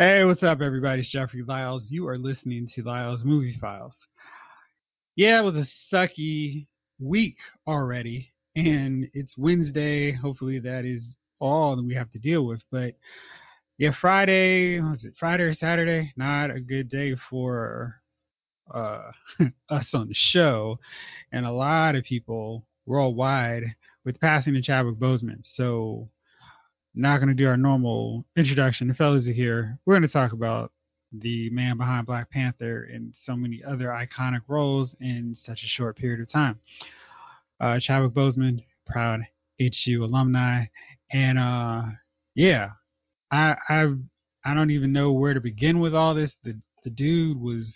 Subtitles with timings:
[0.00, 1.02] Hey, what's up, everybody?
[1.02, 1.84] It's Jeffrey Lyles.
[1.90, 3.92] You are listening to Lyles Movie Files.
[5.14, 6.68] Yeah, it was a sucky
[6.98, 7.36] week
[7.68, 10.10] already, and it's Wednesday.
[10.12, 11.02] Hopefully, that is
[11.38, 12.62] all that we have to deal with.
[12.72, 12.94] But
[13.76, 16.14] yeah, Friday was it Friday or Saturday?
[16.16, 17.96] Not a good day for
[18.72, 19.10] uh,
[19.68, 20.78] us on the show,
[21.30, 23.64] and a lot of people worldwide
[24.06, 25.42] with passing of Chadwick Boseman.
[25.56, 26.08] So
[27.00, 28.88] not going to do our normal introduction.
[28.88, 29.78] The fellas are here.
[29.84, 30.72] We're going to talk about
[31.12, 35.96] the man behind Black Panther and so many other iconic roles in such a short
[35.96, 36.58] period of time.
[37.60, 39.20] Uh, Chadwick Boseman, proud
[39.58, 40.64] HU alumni,
[41.12, 41.82] and uh,
[42.34, 42.70] yeah,
[43.30, 43.86] I I
[44.44, 46.32] I don't even know where to begin with all this.
[46.44, 47.66] The the dude was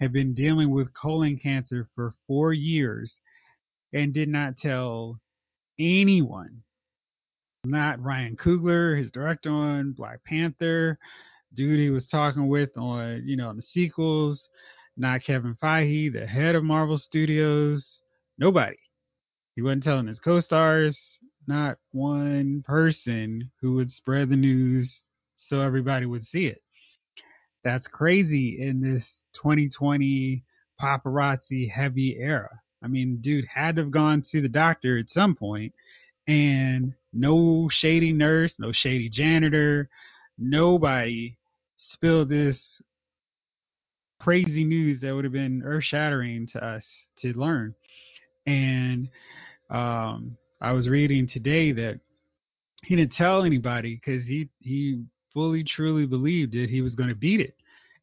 [0.00, 3.12] had been dealing with colon cancer for four years
[3.92, 5.20] and did not tell
[5.78, 6.62] anyone
[7.64, 10.98] not Ryan Coogler, his director on Black Panther,
[11.54, 14.48] dude he was talking with on, you know, the sequels,
[14.96, 17.86] not Kevin Feige, the head of Marvel Studios,
[18.38, 18.76] nobody.
[19.56, 20.96] He wasn't telling his co stars,
[21.46, 24.90] not one person who would spread the news
[25.48, 26.62] so everybody would see it.
[27.64, 29.04] That's crazy in this
[29.42, 30.42] 2020
[30.80, 32.60] paparazzi heavy era.
[32.82, 35.74] I mean, dude had to have gone to the doctor at some point
[36.26, 39.88] and no shady nurse, no shady janitor,
[40.38, 41.36] nobody
[41.92, 42.58] spilled this
[44.20, 46.84] crazy news that would have been earth shattering to us
[47.20, 47.74] to learn.
[48.46, 49.08] And
[49.70, 52.00] um, I was reading today that
[52.84, 55.02] he didn't tell anybody because he he
[55.32, 57.54] fully truly believed that he was going to beat it,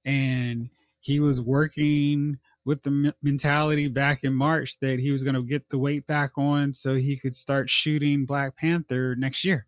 [0.06, 0.70] and
[1.02, 5.64] he was working with the mentality back in March that he was going to get
[5.70, 9.66] the weight back on so he could start shooting Black Panther next year.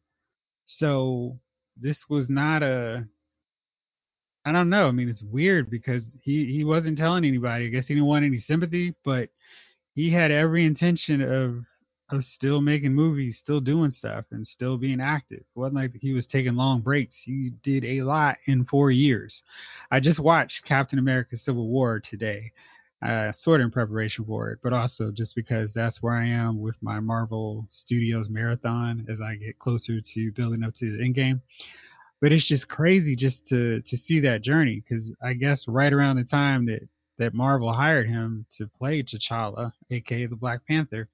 [0.65, 1.39] So
[1.81, 3.05] this was not a
[4.43, 4.87] I don't know.
[4.87, 7.67] I mean, it's weird because he he wasn't telling anybody.
[7.67, 9.29] I guess he didn't want any sympathy, but
[9.95, 11.63] he had every intention of
[12.09, 15.39] of still making movies, still doing stuff, and still being active.
[15.39, 17.15] It wasn't like he was taking long breaks.
[17.23, 19.41] He did a lot in four years.
[19.89, 22.51] I just watched Captain America: Civil War today,
[23.05, 26.59] uh, sort of in preparation for it, but also just because that's where I am
[26.59, 31.15] with my Marvel Studios marathon as I get closer to building up to the end
[31.15, 31.41] game.
[32.21, 36.17] But it's just crazy just to to see that journey because I guess right around
[36.17, 36.81] the time that
[37.17, 41.07] that Marvel hired him to play T'Challa, aka the Black Panther,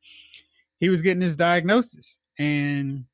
[0.79, 2.05] he was getting his diagnosis,
[2.39, 3.05] and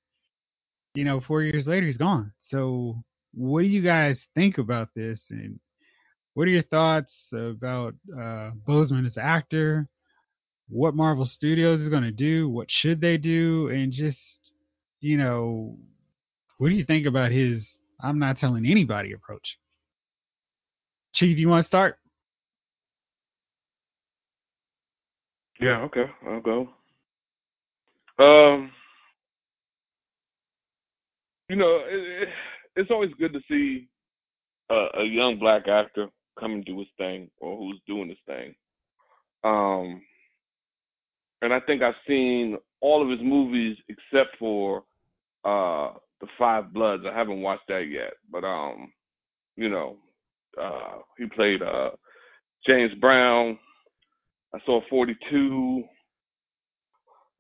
[0.93, 2.31] you know, four years later he's gone.
[2.49, 3.03] So,
[3.33, 5.19] what do you guys think about this?
[5.29, 5.59] And
[6.34, 9.88] what are your thoughts about uh, Boseman as an actor?
[10.69, 12.50] What Marvel Studios is going to do?
[12.50, 13.68] What should they do?
[13.68, 14.18] And just,
[15.02, 15.78] you know,
[16.58, 17.66] what do you think about his
[18.02, 19.58] I'm not telling anybody approach?
[21.14, 21.97] Chief, you want to start?
[25.59, 26.69] Yeah, okay, I'll go.
[28.18, 28.72] Um,
[31.50, 32.30] you know, it, it,
[32.75, 33.90] it's always good to see
[34.69, 36.08] a, a young black actor
[36.40, 38.53] come and do his thing or who's doing his thing.
[39.44, 40.02] Um,
[41.42, 44.84] and I think I've seen all of his movies except for
[45.44, 47.03] uh, the Five Bloods.
[47.09, 48.92] I haven't watched that yet, but um,
[49.56, 49.97] you know,
[50.62, 51.92] uh, he played uh,
[52.66, 53.58] James Brown.
[54.54, 55.84] I saw 42.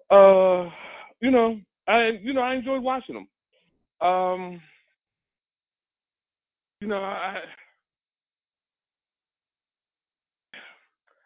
[0.09, 0.69] Uh,
[1.21, 4.07] you know, I you know I enjoyed watching them.
[4.07, 4.61] Um,
[6.79, 7.37] you know, I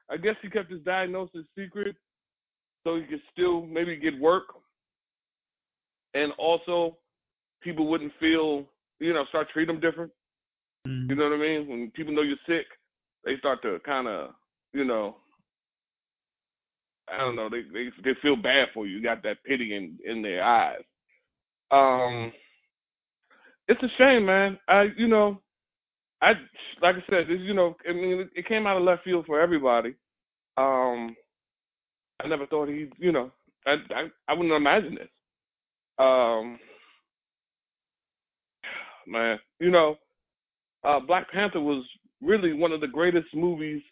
[0.10, 1.96] I guess he kept his diagnosis secret
[2.84, 4.44] so he could still maybe get work.
[6.13, 6.98] And also,
[7.62, 8.66] people wouldn't feel,
[9.00, 10.12] you know, start treating him different.
[10.88, 11.10] Mm-hmm.
[11.10, 11.68] You know what I mean?
[11.68, 12.68] When people know you're sick,
[13.25, 14.30] they start to kind of,
[14.74, 15.16] you know,
[17.12, 18.98] I don't know, they they they feel bad for you.
[18.98, 20.81] You got that pity in in their eyes.
[21.72, 22.31] Um,
[23.68, 24.60] it's a shame, man.
[24.68, 25.42] I, you know,
[26.25, 26.31] I
[26.81, 29.39] like I said, this, you know, I mean, it came out of left field for
[29.39, 29.89] everybody.
[30.57, 31.16] Um,
[32.24, 33.31] I never thought he, you know,
[33.68, 35.10] I I, I wouldn't imagine this.
[36.00, 36.60] Um,
[39.07, 39.98] man, you know,
[40.83, 41.86] uh, Black Panther was
[42.22, 43.83] really one of the greatest movies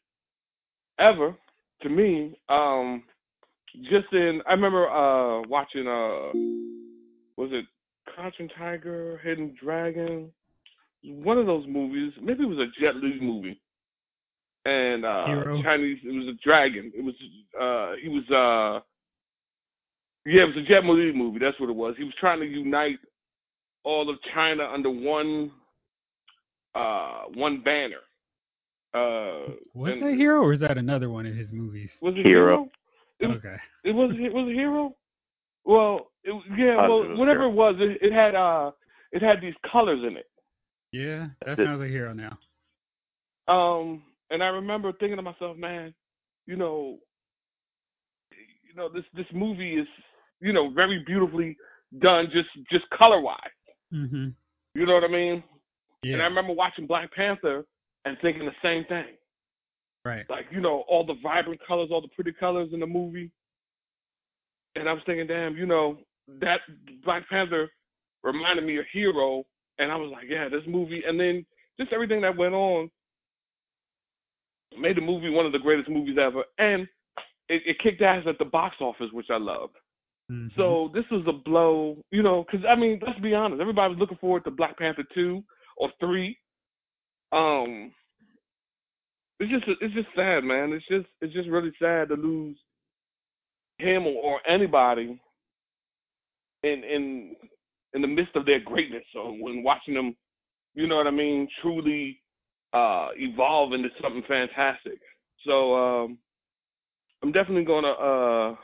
[1.00, 1.36] ever
[1.84, 2.36] to me.
[2.50, 3.04] Um,
[3.84, 6.34] just in, I remember uh watching uh,
[7.38, 7.66] was it
[8.08, 10.32] Crouching Tiger, Hidden Dragon?
[11.04, 12.14] One of those movies.
[12.22, 13.60] Maybe it was a Jet Li movie,
[14.66, 15.62] and uh Hero.
[15.64, 16.00] Chinese.
[16.04, 16.92] It was a dragon.
[16.96, 17.14] It was
[17.60, 18.84] uh he was uh
[20.26, 21.40] yeah, it was a Jet Li movie.
[21.40, 21.96] That's what it was.
[21.98, 23.00] He was trying to unite
[23.84, 25.52] all of China under one
[26.76, 28.02] uh, one banner.
[28.94, 31.90] Uh, was and, that Hero or is that another one of his movies?
[32.02, 32.70] Was it Hero?
[33.20, 33.34] Hero?
[33.34, 33.56] It, okay.
[33.84, 34.96] It was it was a Hero.
[35.66, 37.52] Well, it, yeah, well, it whatever Hero.
[37.52, 38.72] it was, it, it had uh,
[39.12, 40.28] it had these colors in it.
[40.94, 42.38] Yeah, that sounds like Hero now.
[43.48, 45.94] Um, and I remember thinking to myself, man,
[46.46, 47.00] you know,
[48.32, 49.88] you know, this this movie is,
[50.40, 51.58] you know, very beautifully
[52.00, 53.38] done, just just color wise.
[53.92, 54.28] hmm
[54.76, 55.44] You know what I mean?
[56.04, 56.14] Yeah.
[56.14, 57.66] And I remember watching Black Panther
[58.06, 59.16] and thinking the same thing.
[60.06, 60.26] right.
[60.30, 63.32] Like, you know, all the vibrant colors, all the pretty colors in the movie.
[64.76, 66.00] And I was thinking, damn, you know,
[66.40, 66.60] that
[67.06, 67.70] Black Panther
[68.24, 69.44] reminded me of Hero.
[69.80, 71.04] And I was like, yeah, this movie.
[71.08, 71.46] And then
[71.80, 72.90] just everything that went on
[74.80, 76.44] made the movie one of the greatest movies ever.
[76.58, 76.84] And
[77.50, 79.76] it, it kicked ass at the box office, which I loved.
[80.32, 80.56] Mhm.
[80.56, 84.00] So this was a blow, you know, because I mean, let's be honest, everybody was
[84.00, 85.44] looking forward to Black Panther two
[85.78, 86.38] or three.
[87.32, 87.92] Um,
[89.40, 90.72] it's just it's just sad, man.
[90.72, 92.58] It's just it's just really sad to lose
[93.80, 95.20] him or, or anybody
[96.64, 97.36] in in
[97.94, 99.04] in the midst of their greatness.
[99.14, 100.16] So when watching them,
[100.74, 102.20] you know what I mean, truly
[102.74, 105.00] uh evolve into something fantastic.
[105.46, 106.18] So um
[107.22, 108.56] I'm definitely gonna uh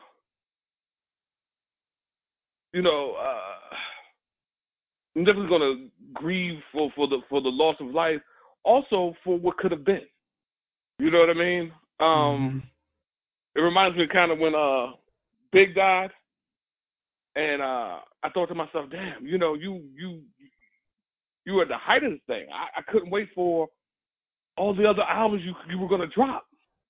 [2.74, 3.76] you know, uh,
[5.16, 8.22] I'm definitely gonna grieve for for the for the loss of life,
[8.64, 10.02] also for what could have been.
[11.00, 11.72] You know what I mean?
[12.00, 12.64] Um,
[13.56, 14.94] it reminds me kind of when uh
[15.52, 16.12] Big died,
[17.36, 20.22] and uh I thought to myself, damn, you know, you you
[21.46, 22.46] you were at the height of this thing.
[22.54, 23.68] I, I couldn't wait for
[24.58, 26.46] all the other albums you you were gonna drop.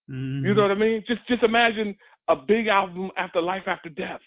[0.09, 0.43] Mhm.
[0.43, 1.03] You know what I mean?
[1.07, 1.95] Just just imagine
[2.29, 4.21] a big album after Life After Death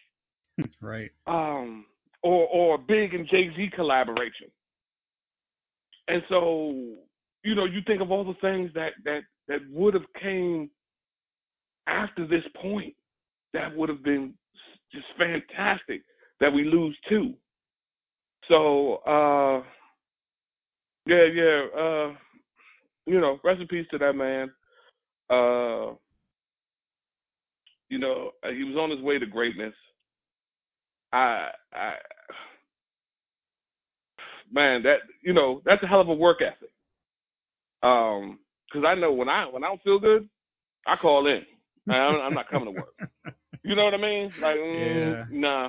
[0.81, 1.11] right.
[1.26, 1.87] um,
[2.23, 4.49] or or a big and Jay Z collaboration.
[6.09, 6.73] And so,
[7.44, 10.70] you know, you think of all the things that that that would have came
[11.87, 12.94] after this point
[13.55, 14.35] that would have been
[14.93, 16.03] just fantastic
[16.41, 17.35] that we lose too.
[18.49, 19.62] So, uh
[21.06, 22.15] yeah, yeah, uh
[23.06, 24.50] you know, rest in peace to that man.
[25.31, 25.94] Uh
[27.89, 29.75] you know, he was on his way to greatness.
[31.12, 31.93] I, I,
[34.50, 36.71] man, that you know, that's a hell of a work ethic.
[37.83, 40.27] Um, because I know when I when I don't feel good,
[40.87, 41.43] I call in.
[41.93, 42.95] I'm, I'm not coming to work.
[43.73, 44.33] You know what I mean?
[44.43, 45.65] Like, mm, nah.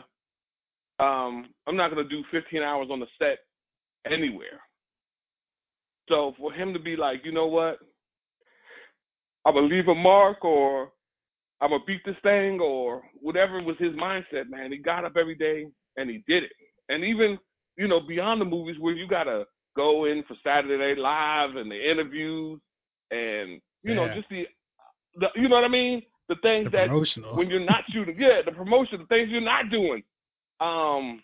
[1.00, 3.38] Um, I'm not gonna do 15 hours on the set
[4.06, 4.60] anywhere.
[6.10, 7.78] So for him to be like, you know what,
[9.46, 10.92] I'm gonna leave a mark, or
[11.62, 14.74] I'm gonna beat this thing, or whatever was his mindset, man.
[14.74, 16.52] He got up every day and he did it.
[16.90, 17.38] And even,
[17.78, 19.46] you know, beyond the movies where you gotta
[19.78, 22.60] go in for Saturday Night Live and the interviews
[23.12, 24.44] and you know just the,
[25.16, 28.42] the, you know what I mean, the things The that when you're not shooting, yeah,
[28.46, 30.04] the promotion, the things you're not doing.
[30.60, 31.22] Um,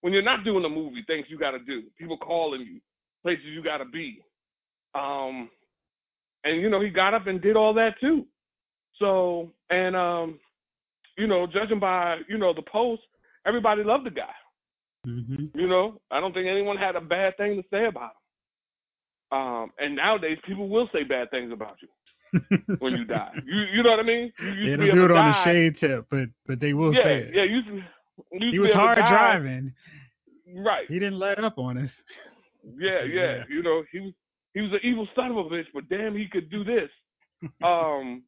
[0.00, 2.80] when you're not doing a movie, things you got to do, people calling you,
[3.22, 4.22] places you got to be.
[4.94, 5.50] Um,
[6.44, 8.24] and you know, he got up and did all that too.
[9.00, 10.38] So, and um,
[11.18, 13.02] you know, judging by you know the post,
[13.46, 14.34] everybody loved the guy.
[15.04, 19.38] hmm You know, I don't think anyone had a bad thing to say about him.
[19.38, 21.88] Um, and nowadays, people will say bad things about you
[22.78, 23.32] when you die.
[23.46, 24.32] You you know what I mean?
[24.40, 25.44] You they don't do it on the die.
[25.44, 27.30] shade tip, but but they will yeah, say it.
[27.34, 27.44] yeah.
[27.44, 27.82] You
[28.32, 29.08] you He was be able to hard die.
[29.10, 29.72] driving.
[30.56, 30.86] Right.
[30.88, 31.90] He didn't let up on us.
[32.78, 33.36] Yeah, yeah.
[33.38, 33.42] Yeah.
[33.48, 34.12] You know, he was
[34.54, 36.90] he was an evil son of a bitch, but damn, he could do this.
[37.64, 38.22] um,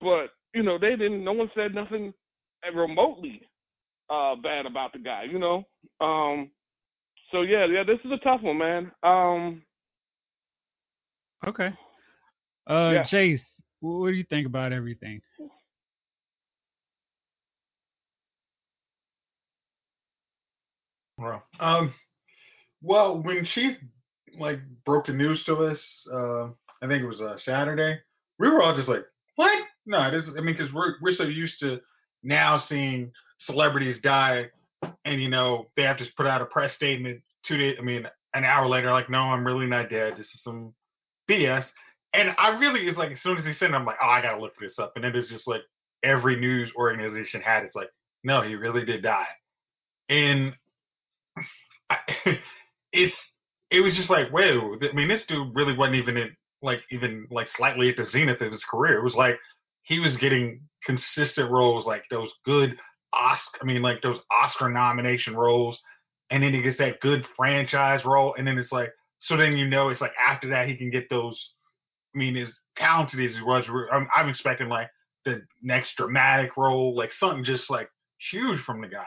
[0.00, 1.24] but you know, they didn't.
[1.24, 2.12] No one said nothing
[2.74, 3.42] remotely
[4.10, 5.24] uh bad about the guy.
[5.30, 5.64] You know.
[6.00, 6.50] Um.
[7.32, 7.84] So yeah, yeah.
[7.84, 8.90] This is a tough one, man.
[9.02, 9.62] Um.
[11.46, 11.70] Okay.
[12.70, 13.04] Uh, Yeah.
[13.80, 15.20] Wh- what do you think about everything?
[21.18, 21.94] Well, um,
[22.82, 23.76] well, when Chief
[24.38, 25.78] like broke the news to us,
[26.12, 26.44] uh,
[26.82, 28.00] I think it was uh, Saturday.
[28.38, 29.04] We were all just like,
[29.36, 29.50] "What?
[29.86, 31.80] No, it is." I mean, because we're we're so used to
[32.22, 34.46] now seeing celebrities die,
[35.04, 37.76] and you know they have to put out a press statement two days.
[37.78, 40.14] I mean, an hour later, like, "No, I'm really not dead.
[40.16, 40.74] This is some
[41.28, 41.66] BS."
[42.12, 44.20] And I really, is like as soon as he said, it, I'm like, "Oh, I
[44.22, 45.62] gotta look this up." And then it is just like
[46.02, 47.62] every news organization had.
[47.62, 47.90] It's like,
[48.24, 49.26] no, he really did die,
[50.08, 50.54] and
[51.88, 51.98] I,
[52.92, 53.16] it's
[53.70, 54.76] it was just like whoa.
[54.82, 58.40] I mean, this dude really wasn't even in like even like slightly at the zenith
[58.40, 58.98] of his career.
[58.98, 59.38] It was like
[59.82, 62.76] he was getting consistent roles, like those good
[63.12, 63.58] Oscar.
[63.62, 65.80] I mean, like those Oscar nomination roles,
[66.30, 68.90] and then he gets that good franchise role, and then it's like,
[69.20, 71.50] So then you know it's like after that he can get those.
[72.14, 74.88] I mean, as talented as he was, I'm, I'm expecting like
[75.24, 77.88] the next dramatic role, like something just like
[78.30, 79.04] huge from the guy,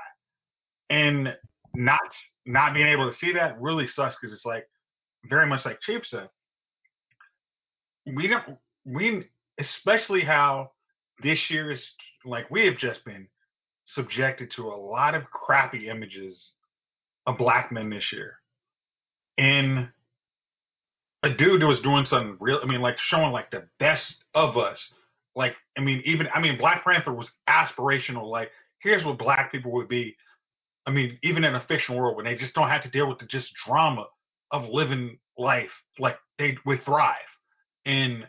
[0.89, 1.35] and
[1.75, 1.99] not
[2.45, 4.67] not being able to see that really sucks because it's like
[5.29, 6.29] very much like Chief said.
[8.05, 9.25] We don't we
[9.59, 10.71] especially how
[11.21, 11.83] this year is
[12.25, 13.27] like we have just been
[13.85, 16.51] subjected to a lot of crappy images
[17.25, 18.39] of black men this year.
[19.37, 19.89] And
[21.23, 24.57] a dude who was doing something real, I mean, like showing like the best of
[24.57, 24.79] us.
[25.35, 28.29] Like, I mean, even, I mean, Black Panther was aspirational.
[28.29, 30.15] Like, here's what black people would be.
[30.85, 33.19] I mean, even in a fictional world when they just don't have to deal with
[33.19, 34.05] the just drama
[34.51, 37.15] of living life, like they would thrive.
[37.85, 38.27] And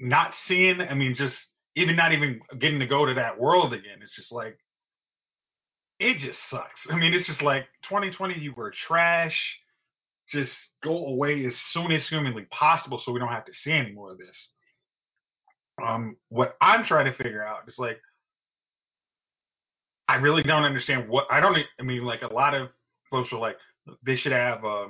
[0.00, 1.36] not seeing, I mean, just
[1.76, 3.98] even not even getting to go to that world again.
[4.02, 4.58] It's just like,
[6.00, 6.86] it just sucks.
[6.90, 9.58] I mean, it's just like 2020, you were trash.
[10.32, 13.92] Just go away as soon as humanly possible so we don't have to see any
[13.92, 14.36] more of this.
[15.84, 18.00] Um, what I'm trying to figure out is like,
[20.08, 21.56] I really don't understand what I don't.
[21.78, 22.68] I mean, like a lot of
[23.10, 23.56] folks are like,
[24.04, 24.86] they should have uh,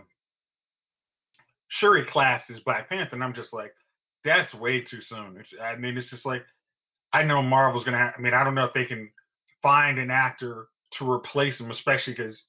[1.68, 3.72] Shuri class as Black Panther, and I'm just like,
[4.25, 5.37] that's way too soon.
[5.38, 6.42] It's, I mean, it's just like,
[7.12, 7.99] I know Marvel's gonna.
[7.99, 9.11] Have, I mean, I don't know if they can
[9.62, 10.66] find an actor
[10.99, 12.40] to replace him, especially because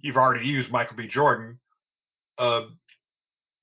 [0.00, 1.06] you've already used Michael B.
[1.08, 1.58] Jordan
[2.38, 2.62] uh,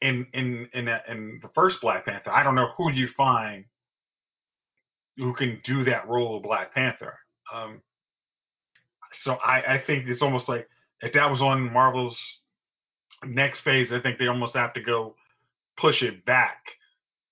[0.01, 2.31] in in in in the first Black Panther.
[2.31, 3.65] I don't know who you find
[5.17, 7.17] who can do that role of Black Panther.
[7.53, 7.81] Um,
[9.23, 10.67] so I, I think it's almost like
[11.01, 12.17] if that was on Marvel's
[13.25, 15.15] next phase, I think they almost have to go
[15.77, 16.57] push it back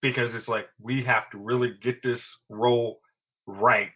[0.01, 2.99] because it's like we have to really get this role
[3.45, 3.89] right.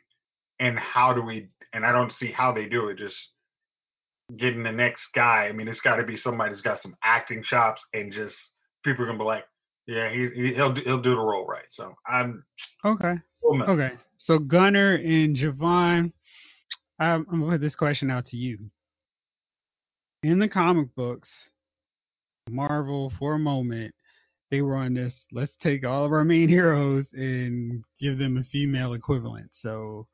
[0.60, 2.98] And how do we and I don't see how they do it.
[2.98, 3.16] Just
[4.38, 5.48] getting the next guy.
[5.48, 8.36] I mean, it's got to be somebody who's got some acting chops, and just
[8.84, 9.46] people are gonna be like,
[9.88, 11.66] yeah, he, will he'll do the role right.
[11.72, 12.44] So I'm
[12.86, 13.16] okay.
[13.44, 16.12] Okay, so Gunner and Javon,
[17.00, 18.60] I'm, I'm gonna put this question out to you.
[20.24, 21.28] In the comic books,
[22.50, 23.94] Marvel for a moment,
[24.52, 25.14] they were on this.
[25.32, 29.50] Let's take all of our main heroes and give them a female equivalent.
[29.62, 30.08] So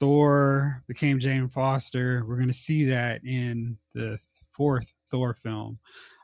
[0.00, 2.24] Thor became Jane Foster.
[2.26, 4.18] We're going to see that in the
[4.56, 5.78] fourth Thor film.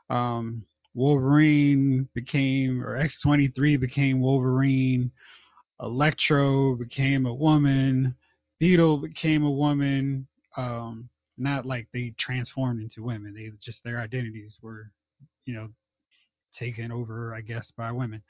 [0.09, 0.63] Um,
[0.93, 5.11] Wolverine became, or X23 became Wolverine.
[5.81, 8.15] Electro became a woman.
[8.59, 10.25] Beetle became a woman.
[10.55, 13.33] Um, not like they transformed into women.
[13.33, 14.89] They just their identities were,
[15.45, 15.67] you know,
[16.57, 18.21] taken over, I guess, by women.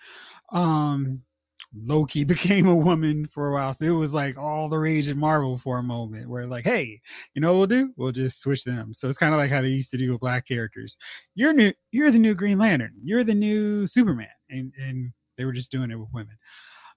[0.52, 1.22] Um,
[1.76, 3.76] Loki became a woman for a while.
[3.78, 7.02] So it was like all the rage in Marvel for a moment where like, hey,
[7.34, 7.94] you know what we'll do?
[7.98, 8.94] We'll just switch them.
[9.00, 10.96] So it's kind of like how they used to do with black characters.
[11.34, 12.94] You're new you're the new Green Lantern.
[13.04, 14.28] You're the new Superman.
[14.50, 16.38] And and they were just doing it with women.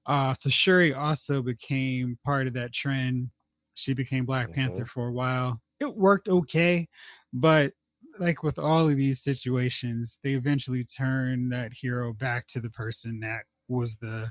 [0.07, 3.31] Uh so Shuri also became part of that trend.
[3.75, 4.69] She became Black mm-hmm.
[4.69, 5.61] Panther for a while.
[5.81, 6.89] It worked okay,
[7.33, 7.73] but
[8.19, 13.21] like with all of these situations, they eventually turn that hero back to the person
[13.21, 14.27] that was the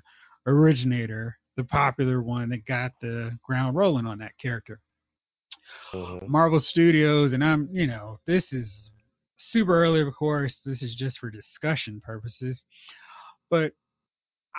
[0.48, 4.80] originator, the popular one that got the ground rolling on that character.
[5.94, 6.20] Uh-huh.
[6.28, 8.70] Marvel Studios, and I'm, you know, this is
[9.52, 10.56] super early, of course.
[10.66, 12.60] This is just for discussion purposes.
[13.50, 13.74] But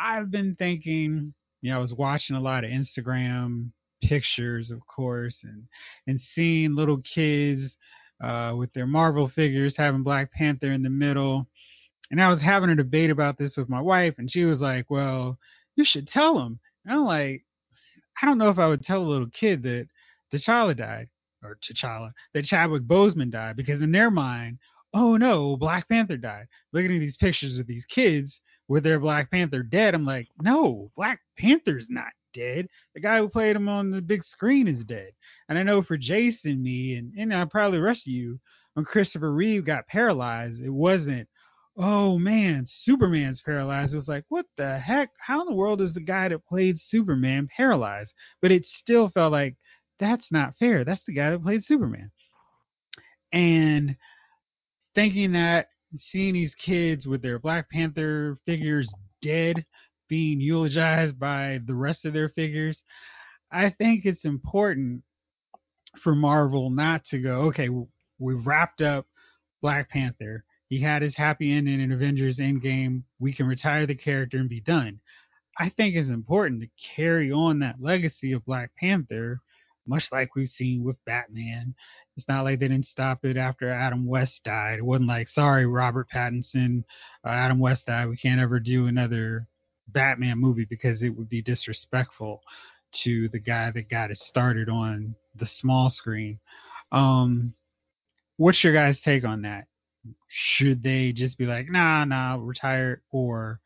[0.01, 3.71] I've been thinking, you know, I was watching a lot of Instagram
[4.03, 5.65] pictures, of course, and
[6.07, 7.75] and seeing little kids
[8.23, 11.47] uh, with their Marvel figures having Black Panther in the middle.
[12.11, 14.91] And I was having a debate about this with my wife, and she was like,
[14.91, 15.39] "Well,
[15.79, 16.59] you should tell them.
[16.85, 17.45] And I'm like,
[18.21, 19.87] I don't know if I would tell a little kid that
[20.35, 21.09] T'Challa died,
[21.43, 24.59] or T'Challa, that Chadwick Boseman died, because in their mind,
[24.93, 26.47] oh no, Black Panther died.
[26.73, 30.91] Looking at these pictures of these kids with their Black Panther dead, I'm like, no,
[30.97, 32.67] Black Panther's not dead.
[32.95, 35.13] The guy who played him on the big screen is dead.
[35.49, 38.41] And I know for Jason, me, and, and I probably the rest of you,
[38.75, 41.29] when Christopher Reeve got paralyzed, it wasn't,
[41.79, 43.95] oh man, Superman's paralyzed.
[43.95, 45.11] It was like, what the heck?
[45.25, 48.11] How in the world is the guy that played Superman paralyzed?
[48.43, 49.55] But it still felt like
[50.01, 50.85] that's not fair.
[50.85, 52.11] That's the guy that played Superman.
[53.33, 53.97] And
[54.95, 55.69] thinking that,
[56.11, 58.89] seeing these kids with their Black Panther figures
[59.23, 59.65] dead,
[60.09, 62.79] being eulogized by the rest of their figures,
[63.53, 65.03] I think it's important
[66.03, 67.69] for Marvel not to go, okay,
[68.19, 69.07] we've wrapped up
[69.63, 73.03] Black Panther he had his happy ending in Avengers Endgame.
[73.19, 75.01] We can retire the character and be done.
[75.59, 79.41] I think it's important to carry on that legacy of Black Panther
[79.89, 81.75] much like we've seen with Batman.
[82.17, 84.79] It's not like they didn't stop it after Adam West died.
[84.79, 86.85] It wasn't like, sorry, Robert Pattinson,
[87.25, 88.09] uh, Adam West died.
[88.09, 89.47] We can't ever do another
[89.89, 92.43] Batman movie because it would be disrespectful
[93.05, 96.39] to the guy that got it started on the small screen.
[96.93, 97.55] Um,
[98.37, 99.67] what's your guys' take on that?
[100.29, 103.61] Should they just be like, nah, nah, retire, or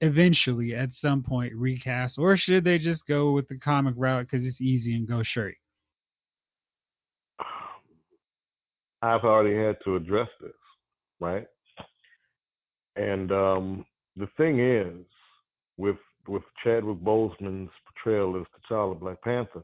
[0.00, 4.46] eventually at some point recast, or should they just go with the comic route because
[4.46, 5.56] it's easy and go straight?
[9.00, 10.50] I've already had to address this,
[11.20, 11.46] right?
[12.96, 15.06] And um, the thing is,
[15.76, 19.62] with with Chadwick Boseman's portrayal as T'Challa Black Panther,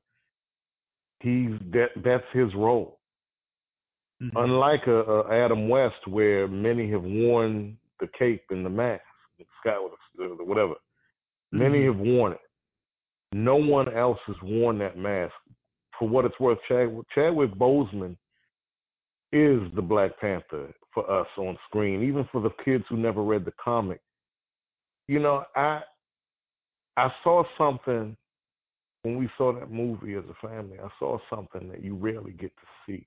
[1.20, 3.00] he's that that's his role.
[4.22, 4.36] Mm-hmm.
[4.36, 9.02] Unlike a, a, Adam West, where many have worn the cape and the mask,
[9.38, 9.76] the sky,
[10.16, 11.58] whatever, mm-hmm.
[11.58, 12.38] many have worn it.
[13.32, 15.32] No one else has worn that mask.
[15.98, 18.16] For what it's worth, Chadwick, Chadwick Boseman
[19.32, 23.44] is the Black Panther for us on screen, even for the kids who never read
[23.44, 24.00] the comic.
[25.08, 25.82] You know, I
[26.96, 28.16] I saw something
[29.02, 30.78] when we saw that movie as a family.
[30.82, 33.06] I saw something that you rarely get to see,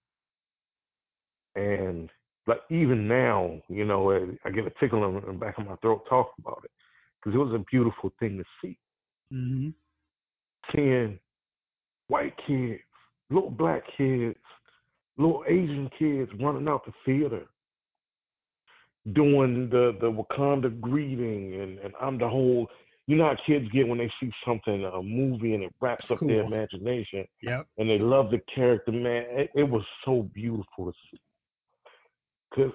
[1.58, 2.10] and
[2.46, 4.12] like even now, you know,
[4.46, 6.72] I get a tickle in the back of my throat talking about it
[7.20, 8.78] because it was a beautiful thing to see.
[9.34, 9.70] Mm-hmm.
[10.74, 11.20] Seeing
[12.08, 12.82] white kids,
[13.30, 14.38] little black kids,
[15.18, 17.46] little Asian kids running out the theater
[19.14, 22.68] doing the the Wakanda greeting and and I'm the whole
[23.08, 26.20] you know how kids get when they see something a movie and it wraps up
[26.20, 26.28] cool.
[26.28, 27.66] their imagination yep.
[27.78, 31.22] and they love the character man it, it was so beautiful to see
[32.50, 32.74] because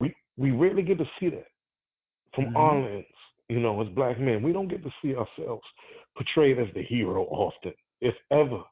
[0.00, 1.46] we we rarely get to see that
[2.34, 2.56] from mm-hmm.
[2.56, 3.04] our lens
[3.48, 5.64] you know as black men we don't get to see ourselves
[6.16, 8.62] portrayed as the hero often if ever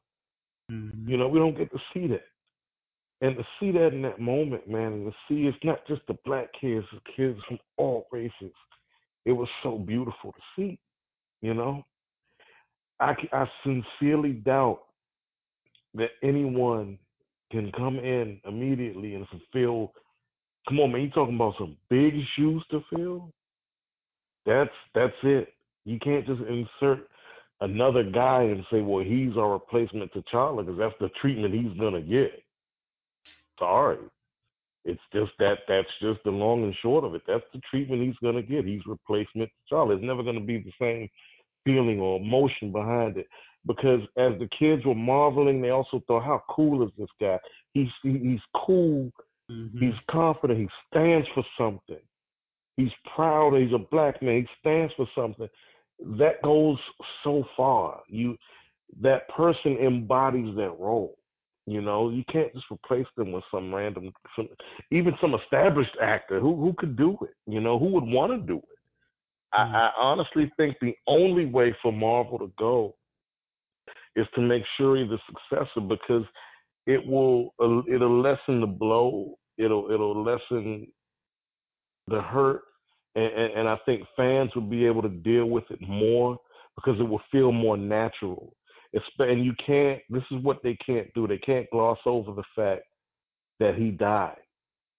[0.71, 1.09] mm-hmm.
[1.09, 2.23] you know we don't get to see that
[3.21, 6.17] and to see that in that moment, man, and to see it's not just the
[6.25, 8.51] black kids, it's kids from all races.
[9.25, 10.79] It was so beautiful to see,
[11.41, 11.85] you know.
[12.99, 14.81] I, I sincerely doubt
[15.93, 16.97] that anyone
[17.51, 19.93] can come in immediately and fulfill.
[20.67, 23.31] Come on, man, you talking about some big shoes to fill?
[24.45, 25.49] That's that's it.
[25.85, 27.07] You can't just insert
[27.61, 31.77] another guy and say, well, he's our replacement to T'Challa because that's the treatment he's
[31.79, 32.31] gonna get
[33.61, 33.97] sorry.
[34.83, 37.21] It's just that that's just the long and short of it.
[37.27, 38.65] That's the treatment he's to get.
[38.65, 39.95] He's replacement Charlie.
[39.95, 41.07] It's never to be the same
[41.63, 43.27] feeling or emotion behind it
[43.65, 47.37] because as the kids were marveling, they also thought, "How cool is this guy?
[47.73, 49.11] He's he's cool.
[49.51, 49.79] Mm-hmm.
[49.79, 50.59] He's confident.
[50.59, 52.01] He stands for something.
[52.77, 53.55] He's proud.
[53.55, 54.41] He's a black man.
[54.41, 55.47] He stands for something."
[56.17, 56.79] That goes
[57.23, 58.01] so far.
[58.07, 58.35] You
[59.01, 61.15] that person embodies that role.
[61.67, 64.49] You know, you can't just replace them with some random, some,
[64.91, 67.35] even some established actor who who could do it.
[67.45, 68.79] You know, who would want to do it?
[69.55, 69.75] Mm-hmm.
[69.75, 72.95] I, I honestly think the only way for Marvel to go
[74.15, 76.23] is to make Shuri the successor because
[76.87, 79.35] it will uh, it'll lessen the blow.
[79.57, 80.87] It'll it'll lessen
[82.07, 82.61] the hurt,
[83.15, 86.37] and, and, and I think fans will be able to deal with it more
[86.75, 88.53] because it will feel more natural
[88.93, 89.99] It's, and you can't.
[90.09, 91.27] This is what they can't do.
[91.27, 92.83] They can't gloss over the fact
[93.59, 94.37] that he died,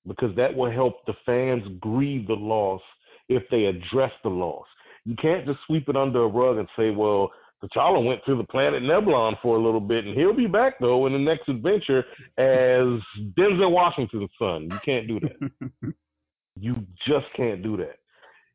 [0.06, 2.82] because that will help the fans grieve the loss
[3.28, 4.66] if they address the loss.
[5.04, 8.44] You can't just sweep it under a rug and say, "Well, T'Challa went to the
[8.44, 12.04] planet Nebulon for a little bit, and he'll be back though in the next adventure
[12.38, 13.00] as
[13.38, 15.94] Denzel Washington's son." You can't do that.
[16.60, 16.74] you
[17.06, 17.96] just can't do that.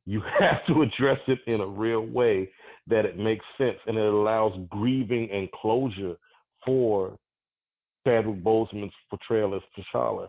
[0.06, 2.50] You have to address it in a real way
[2.88, 6.15] that it makes sense and it allows grieving and closure
[6.65, 7.17] for
[8.06, 10.28] Chadwick Boseman's portrayal as T'Challa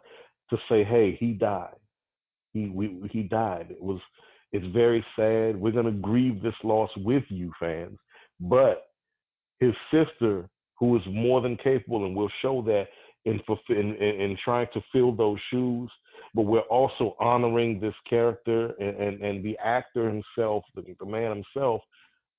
[0.51, 1.77] to say, "Hey, he died.
[2.53, 3.69] He we, he died.
[3.71, 4.01] It was
[4.53, 5.57] it's very sad.
[5.57, 7.99] We're gonna grieve this loss with you, fans.
[8.41, 8.89] But
[9.61, 10.49] his sister,
[10.79, 12.87] who is more than capable, and will show that
[13.25, 15.91] in, in in trying to fill those shoes.
[16.35, 21.43] But we're also honoring this character and and, and the actor himself, the, the man
[21.55, 21.83] himself,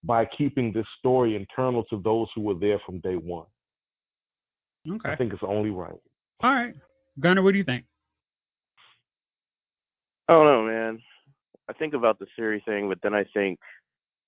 [0.03, 3.47] by keeping this story internal to those who were there from day one.
[4.89, 5.09] Okay.
[5.09, 5.99] I think it's only right.
[6.41, 6.73] All right.
[7.19, 7.83] Gunner, what do you think?
[10.29, 11.01] I don't know, man.
[11.69, 13.59] I think about the Shuri thing, but then I think,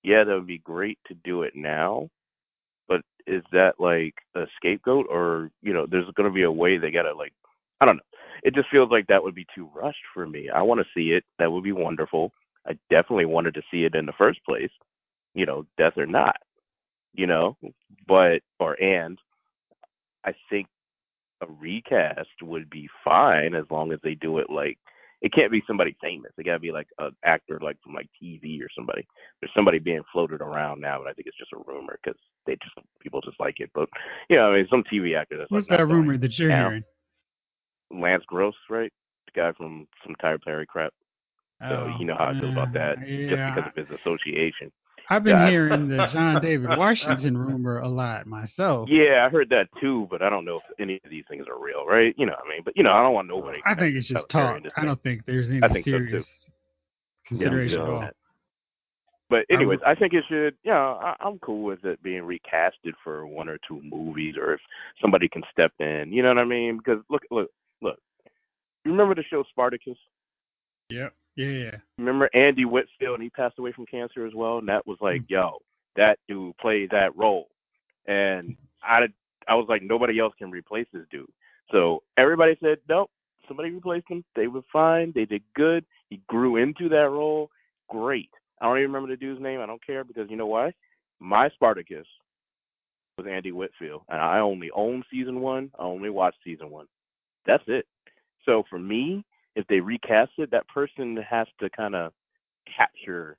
[0.02, 2.08] yeah, that would be great to do it now.
[2.88, 6.78] But is that like a scapegoat, or you know, there's going to be a way
[6.78, 7.32] they got to like,
[7.80, 8.02] I don't know.
[8.42, 10.50] It just feels like that would be too rushed for me.
[10.50, 11.24] I want to see it.
[11.38, 12.32] That would be wonderful.
[12.66, 14.70] I definitely wanted to see it in the first place
[15.34, 16.36] you know, death or not,
[17.14, 17.56] you know,
[18.06, 19.18] but or and
[20.24, 20.68] I think
[21.42, 24.78] a recast would be fine as long as they do it like
[25.22, 26.32] it can't be somebody famous.
[26.36, 29.06] It got to be like an actor like from like TV or somebody.
[29.40, 32.54] There's somebody being floated around now, but I think it's just a rumor because they
[32.54, 33.70] just people just like it.
[33.72, 33.88] But
[34.28, 36.68] you know, I mean, some TV actor that's What's like that rumor that you're now.
[36.68, 36.84] hearing?
[37.92, 38.92] Lance Gross, right?
[39.26, 40.92] The guy from some Tyler Perry crap.
[41.60, 44.72] So Oh, you know how I feel about that, yeah, just because of his association.
[45.12, 48.88] I've been Yeah, hearing the John David Washington rumor a lot myself.
[48.88, 51.62] Yeah, I heard that too, but I don't know if any of these things are
[51.62, 52.14] real, right?
[52.16, 52.62] You know what I mean?
[52.64, 53.58] But you know, I don't want nobody.
[53.66, 54.62] I think it's just talk.
[54.76, 58.00] I don't think there's any think serious Yeah, consideration I'm at all.
[58.00, 58.14] that.
[59.28, 60.56] But anyways, I think it should.
[60.62, 64.54] You know, I, I'm cool with it being recasted for one or two movies, or
[64.54, 64.60] if
[65.00, 66.10] somebody can step in.
[66.10, 66.78] You know what I mean?
[66.78, 67.48] Because look, look,
[67.82, 67.98] look.
[68.84, 69.96] You remember the show Spartacus?
[70.90, 71.14] Yep.
[71.36, 71.46] Yeah.
[71.46, 71.76] Yeah.
[71.98, 74.58] Remember Andy Whitfield, and he passed away from cancer as well.
[74.58, 75.34] And that was like, mm-hmm.
[75.34, 75.58] yo,
[75.96, 77.48] that dude played that role,
[78.06, 79.00] and I,
[79.48, 81.30] I was like, nobody else can replace this dude.
[81.70, 83.10] So everybody said, nope,
[83.48, 84.24] somebody replaced him.
[84.36, 85.12] They were fine.
[85.14, 85.84] They did good.
[86.10, 87.50] He grew into that role.
[87.88, 88.30] Great.
[88.60, 89.60] I don't even remember the dude's name.
[89.60, 90.72] I don't care because you know why?
[91.20, 92.06] My Spartacus
[93.18, 95.70] was Andy Whitfield, and I only own season one.
[95.78, 96.86] I only watched season one.
[97.46, 97.86] That's it.
[98.44, 99.24] So for me,
[99.56, 102.12] if they recast it, that person has to kind of
[102.76, 103.36] capture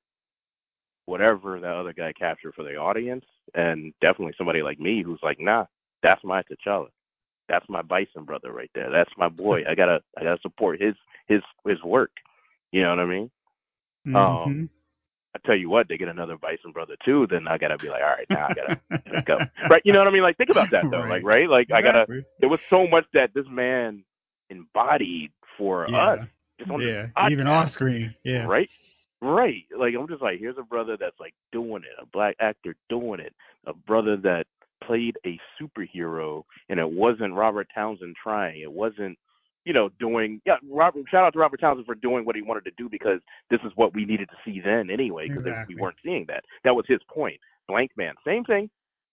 [1.05, 5.37] whatever that other guy captured for the audience, and definitely somebody like me who's like,
[5.39, 5.65] nah,
[6.01, 6.87] that's my T'Challa,
[7.49, 9.63] that's my Bison brother right there, that's my boy.
[9.69, 10.95] I gotta, I gotta support his
[11.27, 12.11] his his work.
[12.71, 13.31] You know what I mean?
[14.07, 14.15] Mhm.
[14.15, 14.69] Um,
[15.35, 18.01] I tell you what, they get another Bison brother too, then I gotta be like,
[18.03, 19.39] all right, now I gotta, gotta go.
[19.69, 19.81] Right?
[19.83, 20.21] You know what I mean?
[20.21, 21.05] Like, think about that though.
[21.09, 21.49] Like, right?
[21.49, 22.05] Like, I gotta.
[22.39, 24.03] There was so much that this man
[24.49, 25.97] embodied for Yeah.
[26.11, 26.27] us.
[26.59, 27.07] Just on Yeah.
[27.29, 28.13] Even off screen.
[28.23, 28.45] Yeah.
[28.45, 28.69] Right?
[29.21, 29.65] Right.
[29.77, 33.19] Like I'm just like, here's a brother that's like doing it, a black actor doing
[33.19, 33.33] it,
[33.65, 34.45] a brother that
[34.83, 38.61] played a superhero and it wasn't Robert Townsend trying.
[38.61, 39.17] It wasn't,
[39.65, 42.65] you know, doing yeah, Robert shout out to Robert Townsend for doing what he wanted
[42.65, 45.75] to do because this is what we needed to see then anyway, because Exactly.
[45.75, 46.43] we weren't seeing that.
[46.65, 47.39] That was his point.
[47.69, 48.69] Blankman, same thing.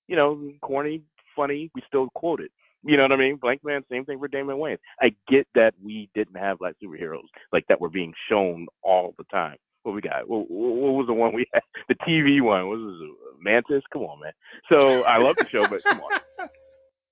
[0.09, 1.03] You know, corny,
[1.37, 2.51] funny, we still quote it.
[2.83, 3.39] You know what I mean?
[3.39, 4.79] Blankman, same thing for Damon Wayans.
[5.01, 9.25] I get that we didn't have black superheroes like that were being shown all the
[9.25, 9.57] time.
[9.83, 10.29] What we got?
[10.29, 11.63] What, what was the one we had?
[11.89, 13.43] The TV one what was it?
[13.43, 13.83] Mantis.
[13.93, 14.33] Come on, man.
[14.69, 16.21] So I love the show, but come on,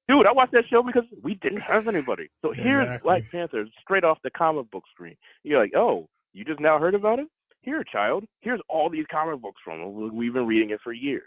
[0.09, 0.27] dude.
[0.27, 2.29] I watched that show because we didn't have anybody.
[2.43, 3.07] So here's Exactly.
[3.09, 5.17] Black Panther straight off the comic book screen.
[5.45, 7.29] You're like, oh, you just now heard about it?
[7.63, 8.25] Here, child.
[8.41, 10.15] Here's all these comic books from him.
[10.17, 11.25] We've been reading it for years.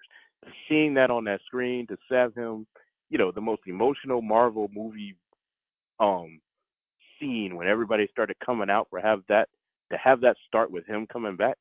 [0.70, 2.66] Seeing that on that screen to have him,
[3.12, 5.16] you know, the most emotional Marvel movie
[6.00, 6.40] um
[7.20, 9.48] scene when everybody started coming out for have that
[9.92, 11.58] to have that start with him coming back,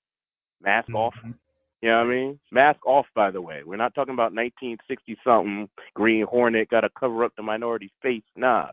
[0.63, 1.15] mask off.
[1.17, 1.35] Mhm.
[1.83, 2.41] You know what I mean?
[2.53, 3.63] Mask off, by the way.
[3.65, 8.23] We're not talking about 1960 something Green Hornet got to cover up the minority's face.
[8.37, 8.71] Nah.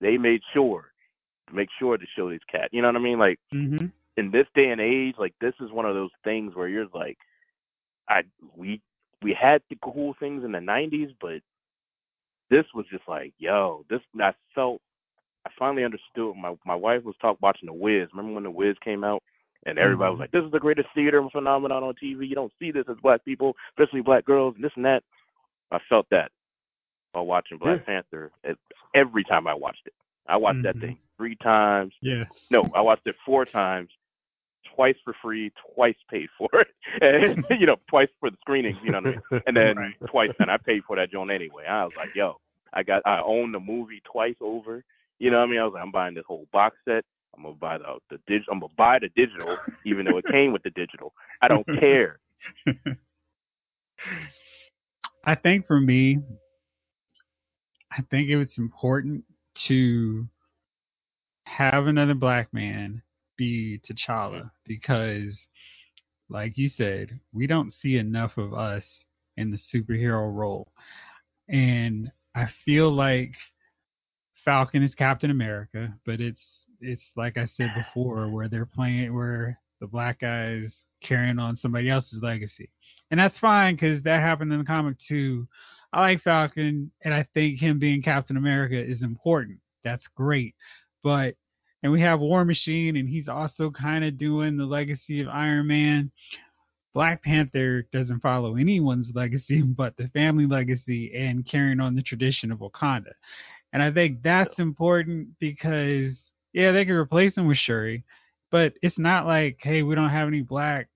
[0.00, 0.92] They made sure
[1.48, 2.70] to make sure to show this cat.
[2.72, 3.18] You know what I mean?
[3.18, 3.92] Like Mhm.
[4.16, 7.18] in this day and age, like this is one of those things where you're like,
[8.08, 8.24] I
[8.56, 8.80] we
[9.22, 11.40] we had the cool things in the '90s, but
[12.50, 14.80] this was just like, yo, this I felt.
[15.46, 16.36] I finally understood.
[16.36, 18.08] My my wife was talk watching The Wiz.
[18.12, 19.22] Remember when The Wiz came out,
[19.64, 20.20] and everybody was Mhm.
[20.20, 22.26] like, "This is the greatest theater phenomenon on TV.
[22.26, 25.02] You don't see this as black people, especially black girls, and this and that."
[25.70, 26.30] I felt that
[27.12, 27.84] while watching Black Yeah.
[27.84, 28.32] Panther.
[28.44, 28.58] It,
[28.94, 29.94] every time I watched it,
[30.26, 30.80] I watched that Mhm.
[30.80, 31.94] thing three times.
[32.02, 32.24] Yeah.
[32.50, 33.90] No, I watched it four times,
[34.74, 36.68] twice for free, twice paid for it,
[37.00, 39.42] and you know, twice for the screenings, you know, what I mean?
[39.46, 39.94] and then Right.
[40.10, 41.64] twice, and I paid for that joint anyway.
[41.66, 42.40] I was like, yo,
[42.72, 44.84] I got, I own the movie twice over.
[45.18, 45.60] You know what I mean?
[45.60, 47.04] I was like, I'm buying this whole box set.
[47.36, 50.52] I'm gonna buy the the dig, I'm gonna buy the digital, even though it came
[50.52, 51.12] with the digital.
[51.42, 52.18] I don't care.
[55.24, 56.18] I think for me,
[57.92, 59.24] I think it was important
[59.68, 60.26] to
[61.46, 63.02] have another black man
[63.40, 65.34] be T'Challa because,
[66.28, 68.84] like you said, we don't see enough of us
[69.38, 70.70] in the superhero role.
[71.48, 73.32] And I feel like
[74.44, 76.42] Falcon is Captain America, but it's
[76.82, 80.70] it's like I said before, where they're playing where the black guys
[81.02, 82.68] carrying on somebody else's legacy,
[83.10, 85.48] and that's fine because that happened in the comic too.
[85.94, 89.58] I like Falcon, and I think him being Captain America is important.
[89.82, 90.54] That's great,
[91.02, 91.34] but
[91.82, 95.66] and we have War Machine, and he's also kind of doing the legacy of Iron
[95.66, 96.10] Man.
[96.92, 102.50] Black Panther doesn't follow anyone's legacy but the family legacy and carrying on the tradition
[102.50, 103.12] of Wakanda.
[103.72, 106.16] And I think that's important because
[106.52, 108.02] yeah, they could replace him with Shuri,
[108.50, 110.88] but it's not like, hey, we don't have any black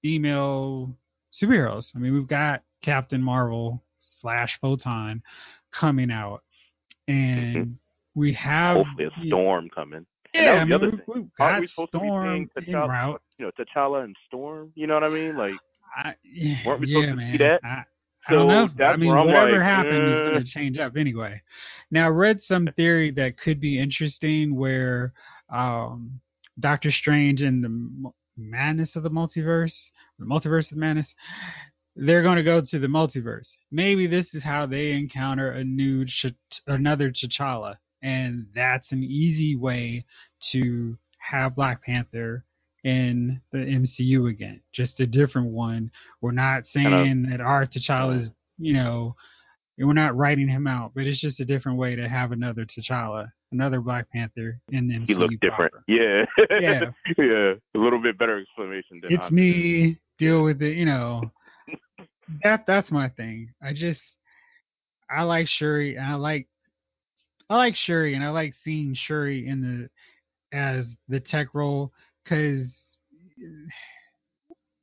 [0.00, 0.96] female
[1.40, 1.86] superheroes.
[1.94, 3.82] I mean, we've got Captain Marvel
[4.20, 5.22] slash Photon
[5.72, 6.42] coming out,
[7.08, 7.74] and Mhm.
[8.14, 10.06] we have Hopefully, a storm coming.
[10.34, 11.30] And Yeah, that was I the other we, thing.
[11.38, 12.74] Aren't we supposed Storm to be seeing.
[12.76, 14.72] T'Challa, you know, T'Challa and Storm?
[14.74, 15.36] You know what I mean?
[15.36, 15.52] Like,
[15.96, 17.32] I, yeah, Weren't we yeah, supposed to man.
[17.32, 17.60] see that?
[17.64, 17.82] I,
[18.26, 18.64] I don't know.
[18.64, 20.30] I that's mean, I'm whatever like, happened is eh.
[20.30, 21.40] going to change up anyway.
[21.90, 25.12] Now, I read some theory that could be interesting where
[25.52, 26.20] um,
[26.58, 29.72] Doctor Strange and the Madness of the Multiverse,
[30.18, 31.06] the Multiverse of Madness,
[31.96, 33.46] they're going to go to the multiverse.
[33.70, 36.34] Maybe this is how they encounter a new, Ch-
[36.66, 40.04] another T'Challa, and that's an easy way
[40.52, 42.44] to have Black Panther
[42.84, 45.90] in the MCU again, just a different one.
[46.20, 49.16] We're not uh, saying that our T'Challa is, you know,
[49.78, 53.32] we're not writing him out, but it's just a different way to have another T'Challa,
[53.52, 55.06] another Black Panther in the MCU.
[55.06, 55.72] he looked different.
[55.72, 55.84] proper.
[55.88, 56.24] Yeah.
[56.60, 56.80] Yeah.
[57.18, 57.52] yeah.
[57.74, 59.98] A little bit better explanation than It's I- me.
[60.18, 60.76] Deal with it.
[60.76, 61.22] You know,
[62.44, 63.50] that that's my thing.
[63.60, 64.00] I just
[65.10, 66.46] I like Shuri, and I like
[67.50, 71.92] I like Shuri, and I like seeing Shuri in the as the tech role
[72.24, 72.66] because
[73.38, 73.68] eh,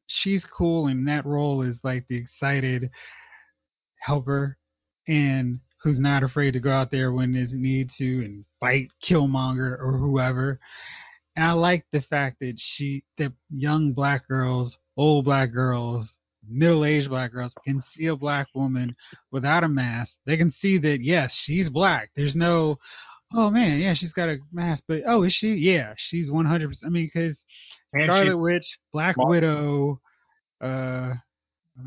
[0.07, 2.89] she's cool, and that role is like the excited
[3.99, 4.57] helper,
[5.07, 9.79] and who's not afraid to go out there when there's need to and fight Killmonger
[9.79, 10.59] or whoever.
[11.35, 16.07] And I like the fact that she, that young black girls, old black girls,
[16.47, 18.95] middle-aged black girls can see a black woman
[19.31, 20.11] without a mask.
[20.25, 22.11] They can see that yes, she's black.
[22.15, 22.79] There's no,
[23.33, 25.53] oh man, yeah, she's got a mask, but oh, is she?
[25.53, 26.67] Yeah, she's 100.
[26.67, 27.37] percent I mean, because
[27.89, 29.99] Scarlet Witch, Black Widow,
[30.61, 31.13] uh,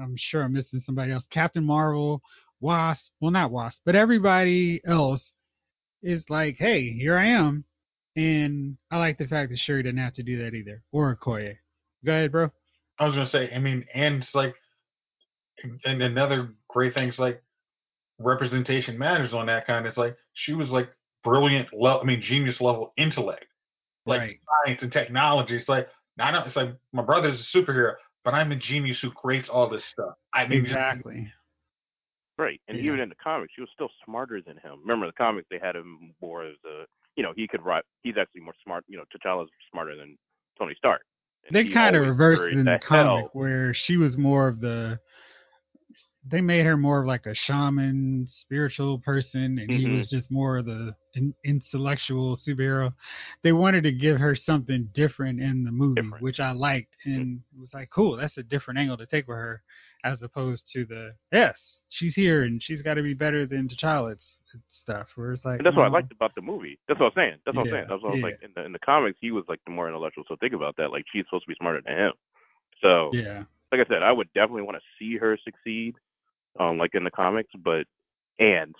[0.01, 1.25] I'm sure I'm missing somebody else.
[1.31, 2.21] Captain Marvel,
[2.61, 3.03] Wasp.
[3.21, 5.23] Well, not Wasp, but everybody else
[6.03, 7.65] is like, hey, here I am.
[8.17, 11.57] And I like the fact that Shuri didn't have to do that either, or Okoye.
[12.05, 12.51] Go ahead, bro.
[12.99, 14.55] I was gonna say, I mean, and it's like,
[15.85, 17.43] and another great thing is like
[18.19, 19.87] representation matters on that kind.
[19.87, 20.89] It's like she was like
[21.23, 23.47] brilliant level, I mean, genius level intellect,
[24.07, 24.41] like right.
[24.65, 25.57] science and technology.
[25.57, 29.11] It's like I know it's like my brother's a superhero, but I'm a genius who
[29.11, 30.15] creates all this stuff.
[30.33, 31.33] I mean, Exactly.
[32.37, 32.85] Right, and Yeah.
[32.85, 34.81] even in the comics, she was still smarter than him.
[34.81, 37.85] Remember, the comics they had him more as a, you know, he could write.
[38.03, 38.85] He's actually more smart.
[38.89, 40.19] You know, T'Challa's smarter than
[40.59, 41.03] Tony Stark.
[41.51, 42.81] They kind of reversed it in the hell.
[42.81, 44.99] comic where she was more of the.
[46.27, 49.99] They made her more of like a shaman, spiritual person, and he Mhm.
[49.99, 52.95] was just more of the in, intellectual superhero.
[53.43, 56.23] They wanted to give her something different in the movie, Different.
[56.23, 59.37] which I liked, and it was like, cool, that's a different angle to take with
[59.37, 59.63] her,
[60.05, 64.13] as opposed to the yes, she's here and she's got to be better than T'Challa
[64.13, 64.39] it's
[64.71, 65.09] stuff.
[65.17, 66.79] Where it's like, And that's what I liked about the movie.
[66.89, 67.37] That's what I'm saying.
[67.47, 67.87] That's what Yeah, I'm saying.
[67.89, 68.25] That's what I was yeah.
[68.25, 68.39] like.
[68.43, 70.25] In the in the comics, he was like the more intellectual.
[70.29, 70.91] So think about that.
[70.91, 72.13] Like she's supposed to be smarter than him.
[72.83, 75.97] So Yeah, like I said, I would definitely want to see her succeed,
[76.61, 77.51] um, like in the comics.
[77.63, 77.87] But
[78.39, 78.75] and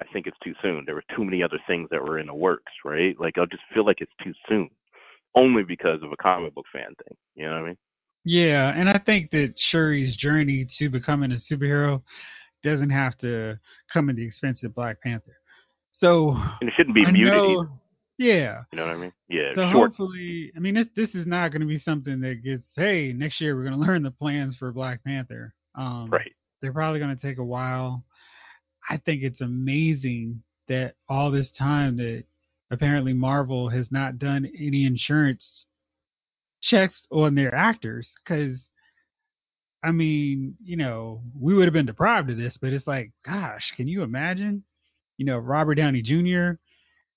[0.00, 0.84] I think it's too soon.
[0.86, 3.18] There were too many other things that were in the works, right?
[3.20, 4.70] Like I just feel like it's too soon,
[5.34, 7.16] only because of a comic book fan thing.
[7.36, 7.78] You know what I mean?
[8.24, 12.02] Yeah, and I think that Shuri's journey to becoming a superhero
[12.66, 13.58] doesn't have to
[13.92, 15.36] come at the expense of Black Panther.
[15.98, 17.32] So And it shouldn't be I muted.
[17.32, 17.70] know- either,
[18.18, 18.62] yeah.
[18.72, 19.12] you know what I mean?
[19.28, 19.90] Yeah, So short.
[19.90, 22.64] hopefully, I mean, this this is not going to be something that gets.
[22.76, 25.54] Hey, next year we're going to learn the plans for Black Panther.
[25.74, 26.32] Um, Right.
[26.60, 28.04] They're probably going to take a while.
[28.88, 32.24] I think it's amazing that all this time that
[32.70, 35.44] apparently Marvel has not done any insurance
[36.62, 38.58] checks on their actors because
[39.86, 43.72] I mean, you know, we would have been deprived of this, but it's like, gosh,
[43.76, 44.64] can you imagine?
[45.16, 46.58] You know, Robert Downey Jr.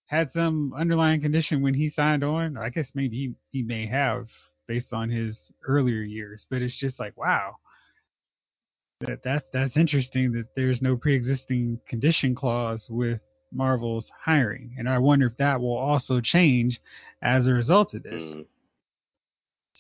[0.06, 2.58] had some underlying condition when he signed on.
[2.58, 3.18] I guess maybe
[3.52, 4.28] he, he may have
[4.68, 5.36] based on his
[5.68, 7.56] earlier years, but it's just like, wow.
[9.02, 15.00] That that's that's interesting that there's no pre-existing condition clause with Marvel's hiring, and I
[15.00, 16.80] wonder if that will also change
[17.24, 18.14] as a result of this.
[18.14, 18.46] Mm.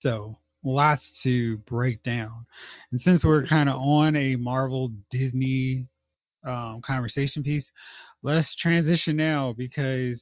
[0.01, 2.45] So lots to break down.
[2.91, 5.85] And since we're kind of on a Marvel Disney
[6.45, 7.65] um, conversation piece,
[8.23, 10.21] let's transition now because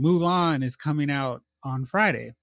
[0.00, 2.34] Mulan is coming out on Friday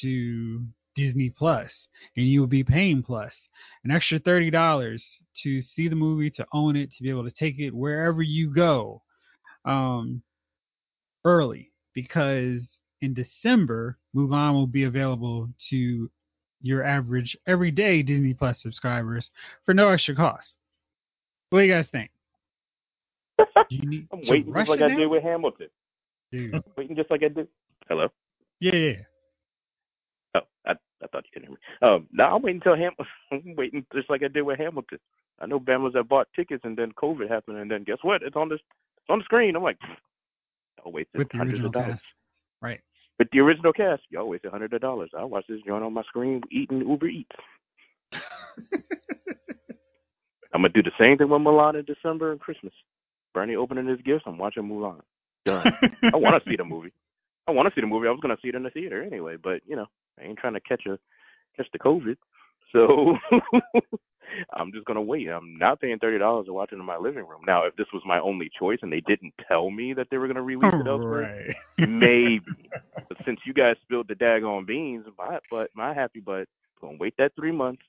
[0.00, 1.70] to Disney Plus,
[2.16, 3.32] and you will be paying Plus
[3.84, 5.04] an extra thirty dollars
[5.42, 8.52] to see the movie, to own it, to be able to take it wherever you
[8.52, 9.02] go
[9.66, 10.22] um,
[11.24, 12.62] early because
[13.02, 16.10] in December, Mulan will be available to
[16.62, 19.28] your average everyday Disney Plus subscribers
[19.64, 20.46] for no extra cost.
[21.50, 22.10] What do you guys think?
[23.70, 24.96] You need I'm to waiting rush just like I now?
[24.96, 25.68] did with Hamilton.
[26.32, 26.62] Dude.
[26.76, 27.48] Waiting just like I did.
[27.88, 28.08] Hello.
[28.60, 28.92] Yeah, yeah.
[30.34, 31.58] Oh, I, I thought you couldn't hear me.
[31.82, 32.92] Um, no, I'm waiting until Ham.
[33.32, 34.98] I'm waiting just like I did with Hamilton.
[35.40, 38.22] I know Bama's that bought tickets and then COVID happened and then guess what?
[38.22, 39.54] It's on the it's on the screen.
[39.56, 39.78] I'm like,
[40.84, 41.90] I'll wait with the hundreds original of dollars.
[41.92, 42.04] cast.
[42.62, 42.80] Right.
[43.18, 45.10] With the original cast, y'all wasted hundreds of dollars.
[45.16, 47.30] I'll watch this joint on my screen eating Uber Eats.
[50.52, 52.72] I'm gonna do the same thing with Mulan in December and Christmas.
[53.34, 54.24] Bernie opening his gifts.
[54.26, 55.00] I'm watching Mulan.
[55.44, 55.66] Done.
[56.12, 56.92] I want to see the movie.
[57.46, 58.08] I want to see the movie.
[58.08, 59.86] I was gonna see it in the theater anyway, but you know,
[60.18, 60.98] I ain't trying to catch a
[61.56, 62.16] catch the COVID.
[62.76, 63.16] So
[64.52, 65.28] I'm just gonna wait.
[65.28, 67.40] I'm not paying thirty dollars to watch it in my living room.
[67.46, 70.28] Now, if this was my only choice and they didn't tell me that they were
[70.28, 71.88] gonna release it elsewhere, right.
[71.88, 72.44] maybe.
[73.08, 76.48] but since you guys spilled the daggone beans, my but my happy butt
[76.80, 77.82] gonna wait that three months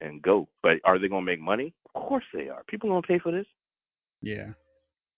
[0.00, 0.48] and go.
[0.62, 1.74] But are they gonna make money?
[1.94, 2.62] Of course they are.
[2.66, 3.46] People gonna pay for this.
[4.22, 4.52] Yeah.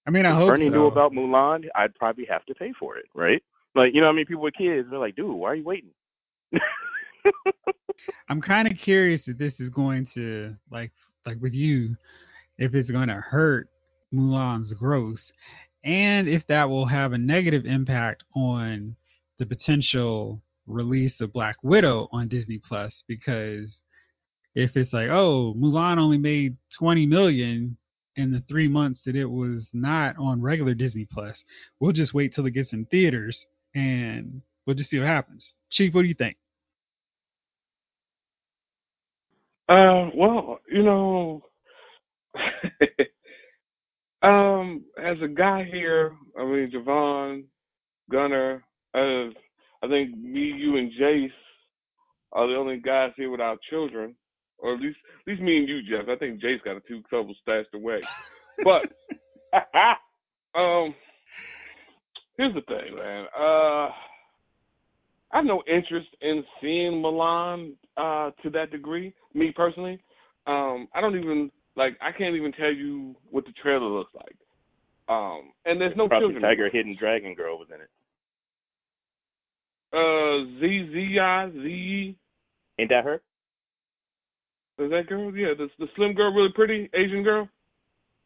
[0.07, 0.72] I mean, I if hope Bernie so.
[0.72, 3.42] knew about Mulan, I'd probably have to pay for it, right?
[3.76, 5.90] Like you know, I mean, people with kids, they're like, dude, why are you waiting?
[8.28, 10.92] I'm kind of curious if this is going to like
[11.26, 11.96] like with you,
[12.58, 13.68] if it's going to hurt
[14.12, 15.20] Mulan's growth,
[15.84, 18.96] and if that will have a negative impact on
[19.38, 22.92] the potential release of Black Widow on Disney Plus.
[23.06, 23.70] Because
[24.54, 27.76] if it's like, oh, Mulan only made 20 million
[28.16, 31.37] in the three months that it was not on regular Disney Plus,
[31.80, 33.37] we'll just wait till it gets in theaters
[33.74, 35.44] and we'll just see what happens.
[35.70, 36.37] Chief, what do you think?
[39.68, 41.42] Uh, well, you know,
[44.22, 47.44] um, as a guy here, I mean, Javon,
[48.11, 48.62] Gunner,
[48.94, 49.31] uh,
[49.83, 51.31] I think me, you, and Jace
[52.33, 54.14] are the only guys here without children,
[54.59, 56.09] or at least, at least me and you, Jeff.
[56.11, 58.03] I think Jace got a two couple stashed away,
[58.64, 58.83] but
[60.59, 60.94] um,
[62.37, 63.24] here's the thing, man.
[63.38, 63.88] Uh,
[65.33, 69.14] I have no interest in seeing Milan uh, to that degree.
[69.35, 70.00] Me personally,
[70.46, 71.96] um, I don't even like.
[72.00, 74.37] I can't even tell you what the trailer looks like.
[75.09, 76.42] Um, and there's no Probably children.
[76.42, 77.90] Tiger Hidden Dragon Girl was in it.
[79.92, 82.16] Uh, Z Z I Z.
[82.78, 83.20] Ain't that her?
[84.78, 85.35] Is that girl?
[85.37, 87.48] Yeah, the the slim girl, really pretty Asian girl.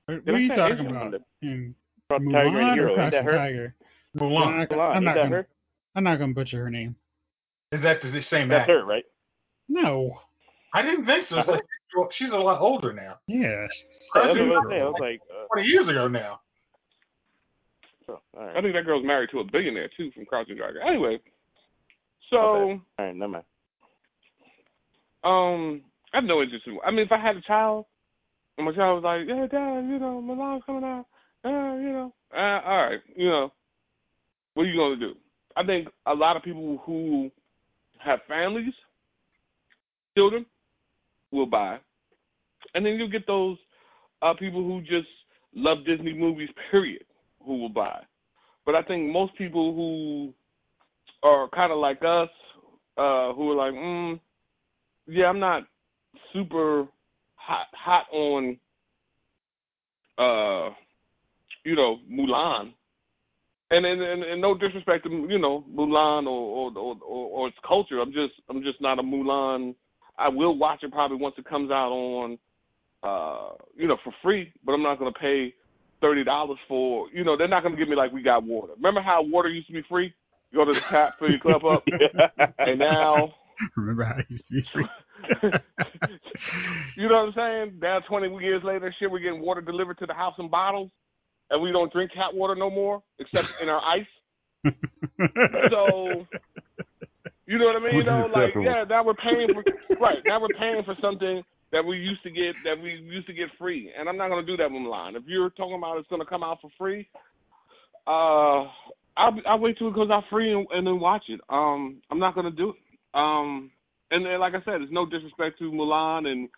[0.06, 0.86] What Did are you talking Asian?
[0.86, 1.14] about?
[1.42, 1.74] In
[2.08, 2.94] From Tiger Mulan and Hero.
[2.94, 3.36] or Ain't that her?
[3.36, 3.74] Tiger?
[4.16, 4.46] Mulan.
[4.46, 5.46] I'm not, Mulan, I'm not gonna.
[5.94, 6.96] I'm not gonna butcher her name.
[7.72, 8.80] Is that the same That's actor?
[8.80, 9.04] her, right?
[9.68, 10.18] No.
[10.74, 11.36] I didn't think so.
[11.36, 11.62] Like,
[11.96, 13.16] well, she's a lot older now.
[13.26, 13.66] Yeah.
[14.14, 14.82] That's what I Crouching was saying.
[14.82, 16.40] I was like, uh, 20 years ago now.
[18.08, 20.80] oh, all I think that girl's married to a billionaire too from Crouching Tiger.
[20.80, 21.20] Anyway,
[22.30, 23.44] so All right, never mind.
[25.24, 26.78] um, I have no interest in.
[26.84, 27.86] I mean, if I had a child,
[28.56, 31.06] and my child was like, "Yeah, Dad, you know, my mom's coming out,"
[31.44, 33.52] uh, you know, uh, all right, you know,
[34.54, 35.14] what are you gonna do?
[35.56, 37.30] I think a lot of people who
[37.98, 38.74] have families,
[40.18, 40.44] children,
[41.30, 41.78] will buy,
[42.74, 43.56] and then you'll get those
[44.22, 45.08] uh, people who just
[45.54, 47.04] love Disney movies, period,
[47.44, 48.00] who will buy.
[48.66, 50.34] But I think most people who
[51.22, 52.28] are kind of like us,
[52.96, 54.20] uh, who are like, mm,
[55.06, 55.62] yeah, I'm not
[56.32, 56.86] super
[57.36, 58.58] hot hot on
[60.18, 60.74] uh
[61.64, 62.72] you know Mulan.
[63.70, 67.56] And and, and, and no disrespect to you know Mulan or or, or or its
[67.66, 68.00] culture.
[68.00, 69.74] I'm just I'm just not a Mulan
[70.18, 72.38] I will watch it probably once it comes out on
[73.02, 75.54] uh you know for free but I'm not going to pay
[76.00, 78.72] thirty dollars for you know they're not going to give me like we got water
[78.76, 80.12] remember how water used to be free
[80.50, 81.84] you go to the tap fill your cup up
[82.58, 83.32] and now
[83.76, 84.86] Remember how it used to be free?
[86.96, 87.78] you know what I'm saying?
[87.80, 90.90] Now, 20 years later, shit, we're getting water delivered to the house in bottles,
[91.50, 94.06] and we don't drink tap water no more, except in our ice.
[95.70, 96.26] So,
[97.48, 97.96] you know what I mean?
[97.96, 99.64] Which You know, like, yeah, now we're paying for
[100.00, 101.42] right now we're paying for something
[101.72, 104.46] that we used to get that we used to get free, and I'm not gonna
[104.46, 105.16] do that with Milan.
[105.16, 107.08] If you're talking about it's gonna come out for free,
[108.06, 108.68] uh,
[109.16, 111.40] I'll I'll wait till it goes out free and, and then watch it.
[111.48, 112.76] Um, I'm not gonna do it.
[113.14, 113.70] Um,
[114.10, 116.48] and like I said, it's no disrespect to Milan and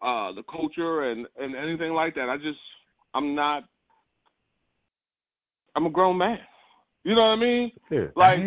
[0.00, 2.30] uh the culture and and anything like that.
[2.30, 2.58] I just
[3.12, 3.64] I'm not.
[5.76, 6.38] I'm a grown man.
[7.04, 7.72] You know what I mean?
[7.90, 8.38] Yeah, Like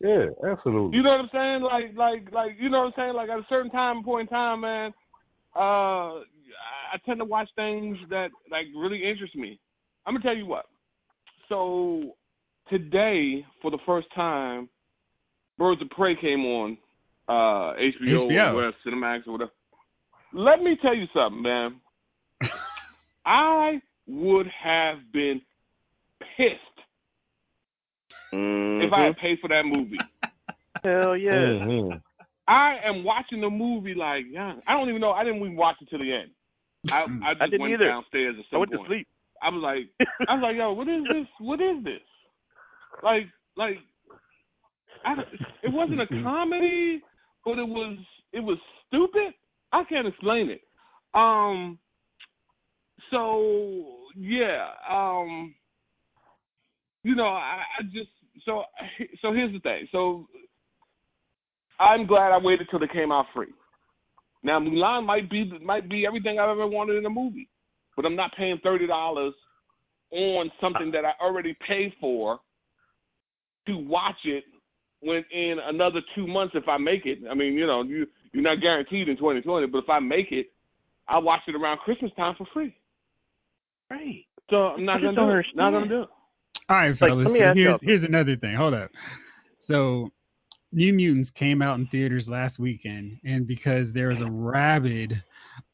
[0.00, 0.96] yeah, absolutely.
[0.96, 1.62] you know what I'm saying?
[1.62, 3.14] Like, like, like, you know what I'm saying?
[3.14, 4.92] Like, at a certain time, point in time, man,
[5.54, 6.20] uh,
[6.92, 9.58] I tend to watch things that like really interest me.
[10.06, 10.66] I'm gonna tell you what.
[11.48, 12.14] So
[12.68, 14.68] today, for the first time,
[15.58, 16.78] Birds of Prey came on
[17.28, 18.50] uh, HBO, HBO.
[18.50, 19.52] or whatever, Cinemax or whatever.
[20.32, 21.80] Let me tell you something, man.
[23.26, 25.40] I would have been
[26.36, 26.75] pissed
[28.86, 29.98] if I had paid for that movie.
[30.84, 31.32] Hell yeah.
[31.32, 32.02] Mhm.
[32.48, 35.10] I am watching the movie like yeah, I don't even know.
[35.12, 36.30] I didn't even watch it to the end.
[36.92, 37.88] I I just I didn't went either.
[37.88, 39.08] downstairs at some I went to sleep.
[39.42, 41.26] I was like, I was like, yo, what is this?
[41.40, 42.00] What is this?
[43.02, 43.26] Like,
[43.56, 43.78] like,
[45.04, 45.14] I,
[45.62, 47.02] it wasn't a comedy,
[47.44, 47.98] but it was,
[48.32, 49.34] it was stupid.
[49.72, 50.62] I can't explain it.
[51.14, 51.78] Um,
[53.10, 55.54] so yeah, um,
[57.02, 58.10] you know, I, I just
[58.46, 58.62] so
[59.20, 59.86] so here's the thing.
[59.92, 60.26] So
[61.78, 63.52] I'm glad I waited till they came out free.
[64.42, 67.48] Now Mulan might be might be everything I've ever wanted in a movie,
[67.96, 69.34] but I'm not paying thirty dollars
[70.12, 72.38] on something that I already paid for
[73.66, 74.44] to watch it
[75.00, 77.18] when in another two months if I make it.
[77.30, 80.46] I mean, you know, you you're not guaranteed in 2020, but if I make it,
[81.08, 82.76] I'll watch it around Christmas time for free.
[83.90, 84.24] Right.
[84.50, 85.46] So I'm not gonna do it.
[85.54, 86.08] Not gonna do it.
[86.68, 87.28] All right, Like, fellas.
[87.28, 88.54] me so here's here's another thing.
[88.56, 88.90] Hold up.
[89.66, 90.10] So,
[90.72, 95.22] New Mutants came out in theaters last weekend, and because there was a rabid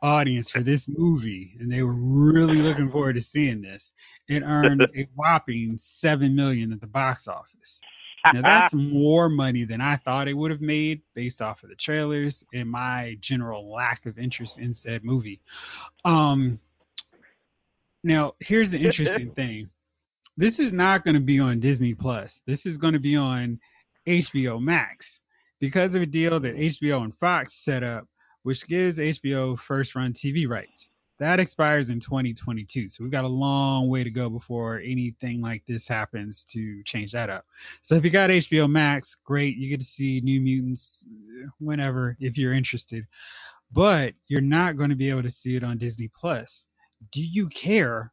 [0.02, 3.82] audience for this movie, and they were really looking forward to seeing this,
[4.28, 7.48] it earned a whopping seven million at the box office.
[8.32, 11.76] Now that's more money than I thought it would have made based off of the
[11.76, 15.40] trailers and my general lack of interest in said movie.
[16.04, 16.58] Um,
[18.04, 19.68] now here's the interesting thing.
[20.36, 22.30] This is not going to be on Disney Plus.
[22.46, 23.60] This is going to be on
[24.08, 25.04] HBO Max
[25.60, 28.06] because of a deal that HBO and Fox set up,
[28.42, 30.86] which gives HBO first run TV rights.
[31.18, 35.62] That expires in 2022, so we've got a long way to go before anything like
[35.68, 37.44] this happens to change that up.
[37.84, 40.82] So if you got HBO Max, great, you get to see New Mutants
[41.60, 43.06] whenever if you're interested.
[43.70, 46.48] But you're not going to be able to see it on Disney Plus.
[47.12, 48.12] Do you care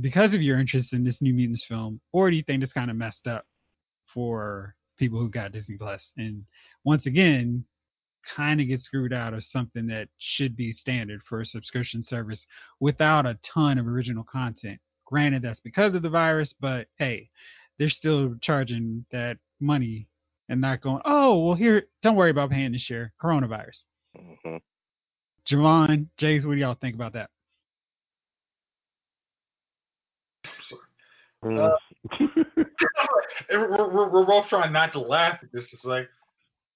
[0.00, 2.90] because of your interest in this New Mutants film, or do you think it's kind
[2.90, 3.44] of messed up
[4.12, 6.02] for people who got Disney Plus?
[6.16, 6.44] And
[6.84, 7.64] once again,
[8.36, 12.40] kind of get screwed out of something that should be standard for a subscription service
[12.80, 14.78] without a ton of original content.
[15.04, 17.28] Granted, that's because of the virus, but hey,
[17.78, 20.06] they're still charging that money
[20.48, 23.12] and not going, oh, well, here, don't worry about paying this year.
[23.22, 23.82] Coronavirus.
[24.16, 24.60] Mhm.
[25.50, 27.30] Javon, Jace, what do y'all think about that?
[31.44, 31.72] Mm.
[33.48, 35.64] And we're, we're, we're both trying not to laugh at this.
[35.72, 36.08] It's like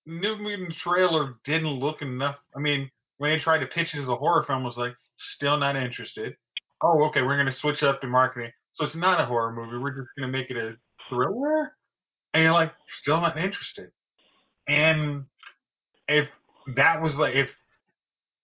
[0.07, 2.37] New Mutant trailer didn't look enough.
[2.55, 4.95] I mean, when they tried to pitch it as a horror film, I was like,
[5.37, 6.37] still not interested.
[6.83, 9.83] Oh, okay, we're gonna switch up the marketing, so it's not a horror movie.
[9.83, 10.75] We're just gonna make it a
[11.09, 11.73] thriller,
[12.35, 13.91] and you're like, still not interested.
[14.69, 15.25] And
[16.09, 16.29] if
[16.77, 17.49] that was like, if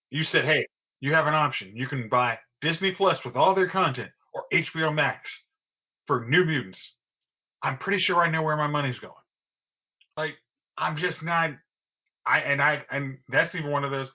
[0.09, 0.65] you said, hey,
[0.99, 4.93] you have an option, you can buy Disney Plus with all their content or HBO
[4.93, 5.29] Max
[6.07, 6.79] for New Mutants.
[7.61, 9.13] I'm pretty sure I know where my money's going.
[10.17, 10.35] Like,
[10.77, 11.51] I'm just not.
[12.25, 14.07] I and I and that's even one of those.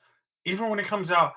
[0.47, 1.32] Even when it comes out,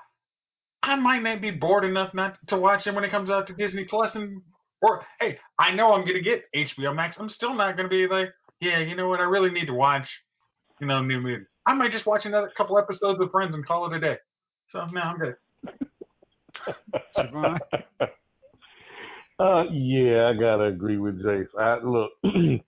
[0.82, 3.54] I might not be bored enough not to watch it when it comes out to
[3.54, 4.42] Disney Plus and
[4.80, 7.16] or hey, I know I'm gonna get HBO Max.
[7.18, 8.28] I'm still not gonna be like,
[8.60, 9.20] yeah, you know what?
[9.20, 10.08] I really need to watch,
[10.80, 11.50] you know, New Mutants.
[11.66, 14.16] I might just watch another couple episodes with friends and call it a day.
[14.70, 15.36] So no, I'm good.
[19.42, 21.48] Uh, yeah, I gotta agree with Jace.
[21.58, 22.12] I look,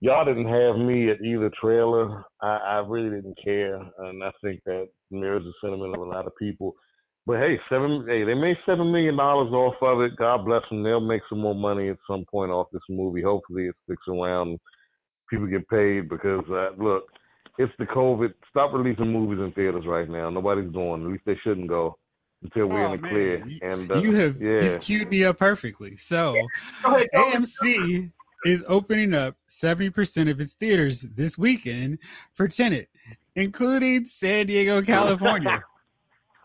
[0.00, 2.22] y'all didn't have me at either trailer.
[2.40, 6.28] I, I really didn't care, and I think that mirrors the sentiment of a lot
[6.28, 6.76] of people.
[7.26, 10.14] But hey, seven, hey, they made seven million dollars off of it.
[10.16, 10.84] God bless them.
[10.84, 13.22] They'll make some more money at some point off this movie.
[13.22, 14.60] Hopefully, it sticks around.
[15.28, 17.06] People get paid because uh, look,
[17.58, 18.32] it's the COVID.
[18.48, 20.30] Stop releasing movies in theaters right now.
[20.30, 21.02] Nobody's going.
[21.04, 21.98] At least they shouldn't go
[22.42, 23.12] until we're Oh, in the man.
[23.12, 23.46] clear.
[23.46, 24.60] You- And uh, you have yeah.
[24.72, 25.96] you've queued me up perfectly.
[26.08, 26.34] So
[26.84, 27.42] Go ahead, go ahead.
[27.64, 28.10] AMC
[28.44, 31.98] is opening up 70% of its theaters this weekend
[32.36, 32.88] for Tenet,
[33.36, 35.62] including San Diego, California.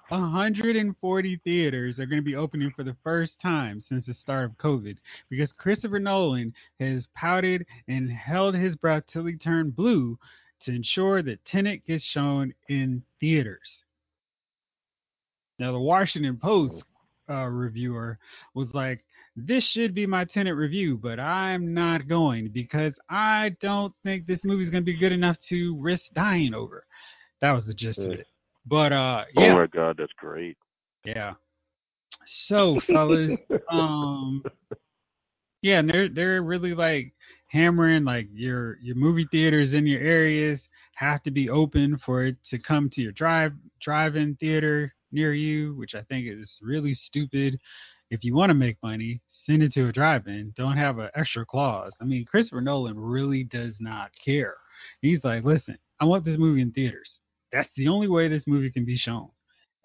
[0.09, 4.57] 140 theaters are going to be opening for the first time since the start of
[4.57, 4.95] COVID
[5.29, 10.17] because Christopher Nolan has pouted and held his breath till he turned blue
[10.65, 13.83] to ensure that Tenet gets shown in theaters.
[15.59, 16.83] Now, the Washington Post
[17.29, 18.19] uh, reviewer
[18.53, 19.03] was like,
[19.35, 24.43] This should be my Tenet review, but I'm not going because I don't think this
[24.43, 26.85] movie's going to be good enough to risk dying over.
[27.41, 28.27] That was the gist of it.
[28.65, 29.53] But, uh, Oh yeah.
[29.53, 30.57] my god, that's great.
[31.05, 31.33] Yeah.
[32.45, 33.37] So, fellas,
[33.71, 34.43] um,
[35.61, 37.13] yeah, and they're they're really like
[37.47, 40.59] hammering like your your movie theaters in your areas
[40.95, 45.75] have to be open for it to come to your drive drive-in theater near you,
[45.75, 47.59] which I think is really stupid.
[48.09, 50.53] If you want to make money, send it to a drive-in.
[50.55, 51.91] Don't have an extra clause.
[52.01, 54.55] I mean, Christopher Nolan really does not care.
[55.01, 57.09] He's like, listen, I want this movie in theaters.
[57.51, 59.29] that's the only way this movie can be shown.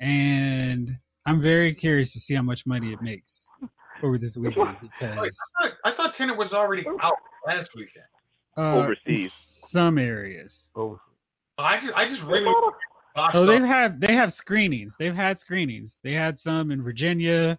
[0.00, 0.96] And
[1.26, 3.30] I'm very curious to see how much money it makes
[4.02, 7.14] over this weekend because Wait, I, thought, I thought Tenet was already out
[7.46, 8.04] last weekend.
[8.56, 9.30] uh, Overseas.
[9.72, 10.52] some areas.
[10.76, 11.00] Oh,
[11.58, 12.52] I just, I just really.
[13.14, 14.92] Botched Oh, they've had they have screenings.
[14.98, 15.90] They've had screenings.
[16.02, 17.58] They had some in Virginia.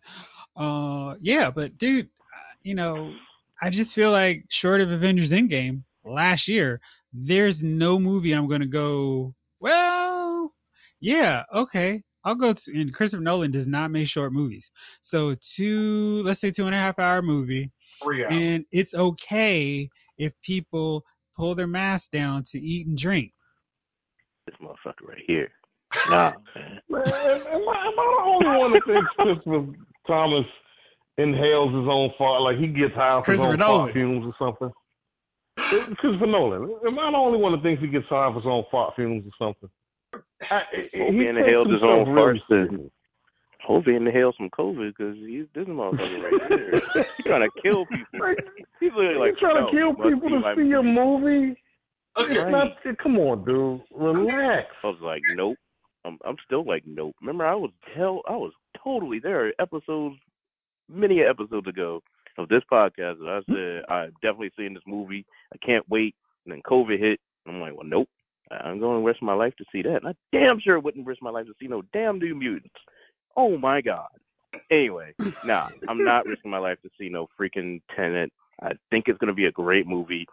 [0.55, 2.09] Uh, yeah, but dude,
[2.63, 3.13] you know,
[3.61, 6.79] I just feel like short of Avengers Endgame last year,
[7.13, 9.33] there's no movie I'm gonna go.
[9.59, 10.53] Well,
[10.99, 12.53] yeah, okay, I'll go.
[12.53, 14.63] To, and Christopher Nolan does not make short movies,
[15.09, 17.71] so two, let's say two and a half hour movie,
[18.29, 21.03] and it's okay if people
[21.35, 23.32] pull their mask down to eat and drink.
[24.45, 25.49] This motherfucker right here.
[26.09, 26.79] Nah, man.
[26.89, 29.65] Man, am I, am I the only one that thinks Christopher
[30.07, 30.45] Thomas
[31.17, 33.85] inhales his own fart, like he gets high off his own Nolan.
[33.85, 34.71] fart fumes or something?
[35.57, 36.75] Uh, Christopher Nolan.
[36.85, 39.23] Am I the only one that thinks he gets high off his own fart fumes
[39.25, 39.69] or something?
[40.49, 40.61] I,
[40.97, 42.91] Hope he takes inhales his own really farts and-
[43.65, 46.81] Hope he inhales some COVID because he's this motherfucker right here.
[47.15, 48.19] He's trying to kill people.
[48.19, 48.37] Like,
[48.81, 51.55] He's literally like you trying no, to kill people to see a movie.
[52.17, 52.31] Movie?
[52.31, 53.81] Okay, It's not, come on, dude.
[53.95, 54.67] Relax.
[54.83, 55.57] I was like, nope.
[56.05, 57.15] I'm I'm still like, nope.
[57.21, 58.51] Remember, I was tell, I was
[58.83, 59.53] totally there.
[59.59, 60.15] Episodes,
[60.89, 62.01] many episodes ago
[62.37, 63.53] of this podcast, that I hmm?
[63.53, 65.25] said I've definitely seen this movie.
[65.53, 66.15] I can't wait.
[66.45, 67.19] And then COVID hit.
[67.45, 68.09] And I'm like, well, nope.
[68.51, 70.03] I'm going to risk my life to see that.
[70.03, 72.75] And I damn sure wouldn't risk my life to see no damn New Mutants.
[73.35, 74.09] Oh my god.
[74.69, 75.13] Anyway,
[75.45, 78.31] nah, I'm not risking my life to see no freaking Tenet.
[78.61, 80.27] I think it's gonna be a great movie.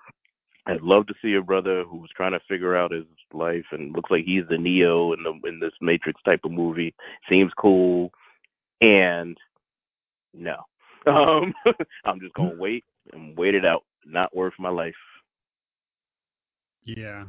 [0.66, 4.10] I'd love to see a brother who's trying to figure out his life and looks
[4.10, 6.94] like he's the Neo in the in this Matrix type of movie.
[7.28, 8.10] Seems cool,
[8.80, 9.36] and
[10.34, 10.56] no,
[11.06, 11.54] um,
[12.04, 13.84] I'm just gonna wait and wait it out.
[14.04, 14.94] Not worth my life.
[16.84, 17.24] Yeah.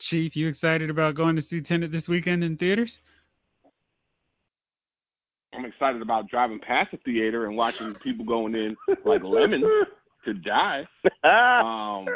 [0.00, 2.92] Chief, you excited about going to see Tenet this weekend in theaters?
[5.52, 9.64] I'm excited about driving past the theater and watching people going in like lemons
[10.32, 10.86] to die.
[11.24, 12.06] Um,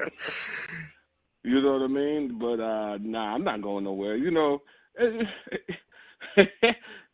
[1.45, 2.39] you know what I mean?
[2.39, 4.17] But uh nah, I'm not going nowhere.
[4.17, 4.63] You know,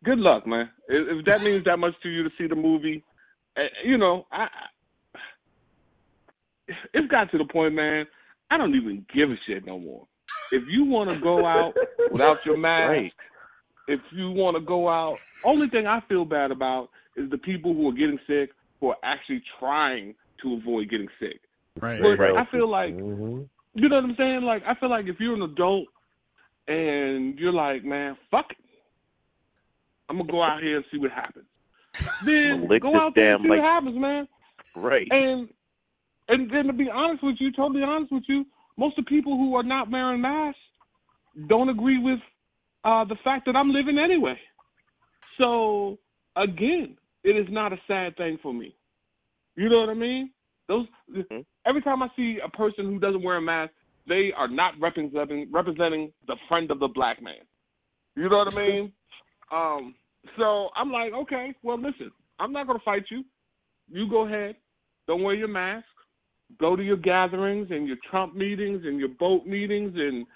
[0.05, 0.69] good luck, man.
[0.89, 3.03] If that means that much to you to see the movie,
[3.57, 4.49] eh, you know, I, I
[6.93, 8.07] it's got to the point, man.
[8.51, 10.07] I don't even give a shit no more.
[10.53, 11.73] If you want to go out
[12.13, 13.13] without your mask, Right.
[13.89, 17.75] if you want to go out, only thing I feel bad about is the people
[17.75, 21.41] who are getting sick who are actually trying to avoid getting sick.
[21.81, 22.01] Right.
[22.01, 22.37] But Right.
[22.37, 23.43] I feel like hmm
[23.75, 24.43] you know what I'm saying?
[24.43, 25.87] Like I feel like if you're an adult
[26.67, 28.57] and you're like, man, fuck it.
[30.09, 31.47] I'm gonna go out here and see what happens.
[32.25, 34.29] Then lick go out there and damn, see what happens, man.
[34.75, 35.07] Right.
[35.11, 35.49] And
[36.29, 38.45] and then to be honest with you, totally honest with you,
[38.77, 40.59] most of the people who are not wearing masks
[41.49, 42.19] don't agree with
[42.85, 44.39] uh the fact that I'm living anyway.
[45.37, 45.99] So
[46.37, 48.75] again, it is not a sad thing for me.
[49.59, 50.31] You know what I mean?
[50.69, 51.45] Those Mhm.
[51.67, 53.73] every time I see a person who doesn't wear a mask,
[54.07, 57.43] they are not representing representing the friend of the black man.
[58.15, 58.93] You know what I mean?
[59.51, 59.95] Um,
[60.37, 63.25] so I'm like, okay, well, listen, I'm not gonna fight you.
[63.91, 64.57] You go ahead.
[65.07, 65.87] Don't wear your mask.
[66.61, 70.27] Go to your gatherings and your Trump meetings and your boat meetings and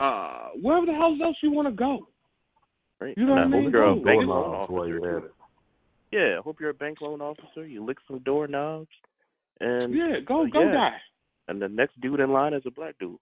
[0.00, 2.08] uh wherever the hell else you want to go.
[3.00, 3.16] right.
[3.16, 3.62] you know and what I I mean?
[3.64, 4.02] hope you're a Go.
[4.02, 5.35] bank
[6.12, 7.66] Yeah, I hope you're a bank loan officer.
[7.66, 8.88] You lick some doorknobs,
[9.60, 10.72] and Yeah, go uh, go yeah.
[10.72, 10.96] die.
[11.48, 13.18] and the next dude in line is a black dude.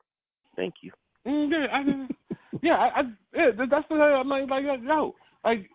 [0.57, 0.93] Thank you.
[1.27, 3.03] Mm, yeah, I, yeah, I, I,
[3.35, 5.15] yeah, that's the I'm like, like, yo,
[5.45, 5.71] like,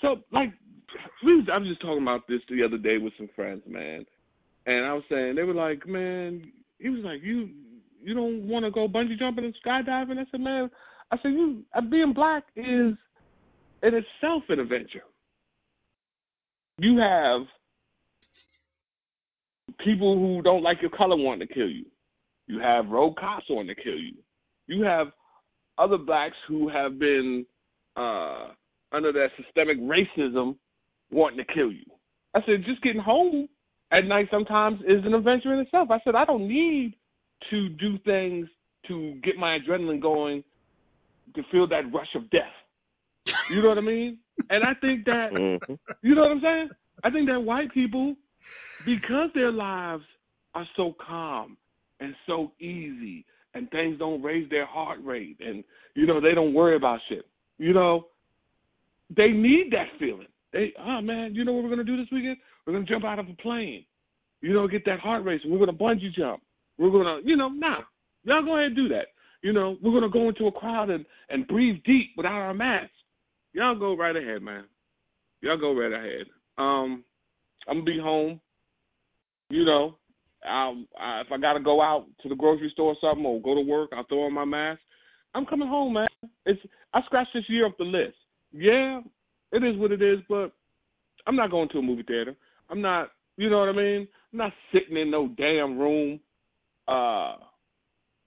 [0.00, 0.52] so, like,
[1.24, 4.04] we was, I was just talking about this the other day with some friends, man,
[4.66, 7.50] and I was saying they were like, man, he was like, you,
[8.02, 10.18] you don't want to go bungee jumping and skydiving?
[10.18, 10.70] I said, man,
[11.10, 12.94] I said, you, uh, being black is
[13.82, 15.02] in itself an adventure.
[16.78, 17.42] You have
[19.84, 21.86] people who don't like your color wanting to kill you.
[22.46, 24.14] You have road cops wanting to kill you.
[24.66, 25.08] You have
[25.78, 27.46] other blacks who have been
[27.96, 28.48] uh,
[28.92, 30.56] under that systemic racism
[31.10, 31.84] wanting to kill you.
[32.34, 33.48] I said, just getting home
[33.92, 35.90] at night sometimes is an adventure in itself.
[35.90, 36.94] I said, I don't need
[37.50, 38.48] to do things
[38.88, 40.42] to get my adrenaline going
[41.34, 42.42] to feel that rush of death.
[43.50, 44.18] You know what I mean?
[44.50, 46.68] And I think that hmm you know what I'm saying?
[47.02, 48.14] I think that white people,
[48.84, 50.04] because their lives
[50.54, 51.56] are so calm
[52.00, 53.24] and so easy,
[53.54, 55.64] and things don't raise their heart rate, and
[55.94, 57.26] you know they don't worry about shit.
[57.58, 58.06] You know,
[59.16, 60.26] they need that feeling.
[60.52, 62.36] They, oh man, you know what we're gonna do this weekend?
[62.66, 63.84] We're gonna jump out of a plane.
[64.40, 65.50] You know, get that heart racing.
[65.50, 66.42] We're gonna bungee jump.
[66.78, 67.80] We're gonna, you know, nah.
[68.24, 69.06] Y'all go ahead and do that.
[69.42, 72.93] you know, we're gonna go into a crowd and and breathe deep without our masks.
[73.54, 74.64] Y'all go right ahead, man.
[75.40, 76.26] Y'all go right ahead.
[76.58, 77.04] Um,
[77.68, 78.40] I'm gonna be home.
[79.48, 79.96] You know,
[80.44, 83.54] I'll, I, if I gotta go out to the grocery store or something or go
[83.54, 84.80] to work, I'll throw on my mask.
[85.36, 86.08] I'm coming home, man.
[86.44, 86.60] It's
[86.92, 88.16] I scratched this year off the list.
[88.52, 89.00] Yeah,
[89.52, 90.52] it is what it is, but
[91.26, 92.34] I'm not going to a movie theater.
[92.70, 94.08] I'm not, you know what I mean?
[94.32, 96.18] I'm not sitting in no damn room,
[96.88, 97.36] uh,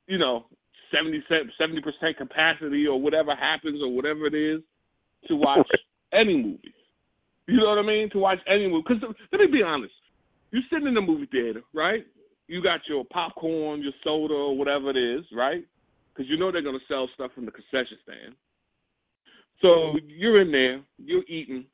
[0.07, 0.45] you know,
[0.93, 1.21] 70
[1.81, 4.61] percent capacity or whatever happens or whatever it is
[5.27, 5.67] to watch
[6.13, 6.73] any movie.
[7.47, 8.09] You know what I mean?
[8.11, 8.83] To watch any movie.
[8.87, 9.93] Because let me be honest,
[10.51, 12.05] you're sitting in the movie theater, right?
[12.47, 15.65] You got your popcorn, your soda, or whatever it is, right?
[16.13, 18.35] Because you know they're gonna sell stuff from the concession stand.
[19.61, 21.65] So you're in there, you're eating,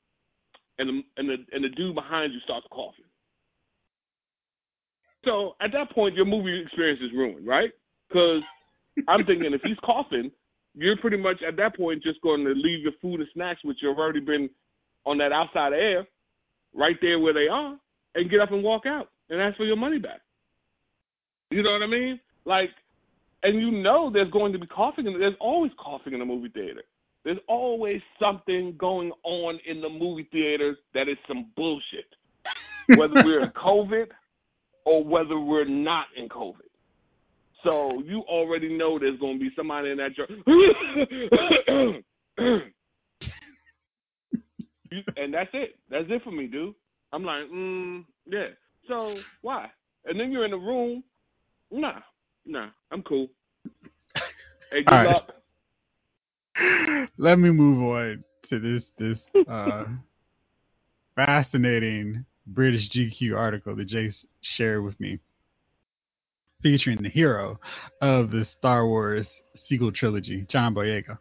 [0.79, 3.05] and the and the and the dude behind you starts coughing.
[5.25, 7.71] So at that point, your movie experience is ruined, right?
[8.07, 8.41] Because
[9.07, 10.31] I'm thinking if he's coughing,
[10.75, 13.77] you're pretty much at that point just going to leave your food and snacks, which
[13.81, 14.49] you've already been
[15.05, 16.07] on that outside air,
[16.73, 17.77] right there where they are,
[18.15, 20.21] and get up and walk out and ask for your money back.
[21.51, 22.19] You know what I mean?
[22.45, 22.69] Like,
[23.43, 26.49] and you know there's going to be coughing, and there's always coughing in the movie
[26.49, 26.83] theater.
[27.23, 32.05] There's always something going on in the movie theaters that is some bullshit.
[32.97, 34.07] Whether we're in COVID
[34.85, 36.72] or whether we're not in COVID.
[37.63, 40.27] So you already know there's going to be somebody in that chair.
[45.17, 45.75] and that's it.
[45.89, 46.75] That's it for me, dude.
[47.11, 48.47] I'm like, mm, yeah.
[48.87, 49.69] So why?
[50.05, 51.03] And then you're in the room.
[51.71, 51.99] Nah,
[52.45, 52.69] nah.
[52.91, 53.27] I'm cool.
[54.71, 55.31] Hey, good luck.
[57.17, 59.85] Let me move on to this this uh,
[61.15, 64.25] fascinating British GQ article that Jace
[64.57, 65.19] shared with me,
[66.63, 67.59] featuring the hero
[68.01, 69.27] of the Star Wars
[69.67, 71.19] sequel trilogy, John Boyega.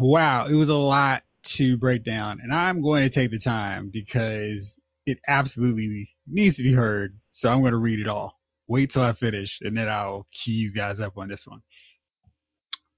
[0.00, 1.22] Wow, it was a lot
[1.56, 4.62] to break down, and I'm going to take the time because
[5.04, 7.18] it absolutely needs to be heard.
[7.34, 8.38] So I'm going to read it all.
[8.66, 11.62] Wait till I finish, and then I'll key you guys up on this one.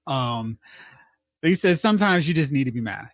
[0.07, 0.57] Um,
[1.41, 3.07] he says sometimes you just need to be mad.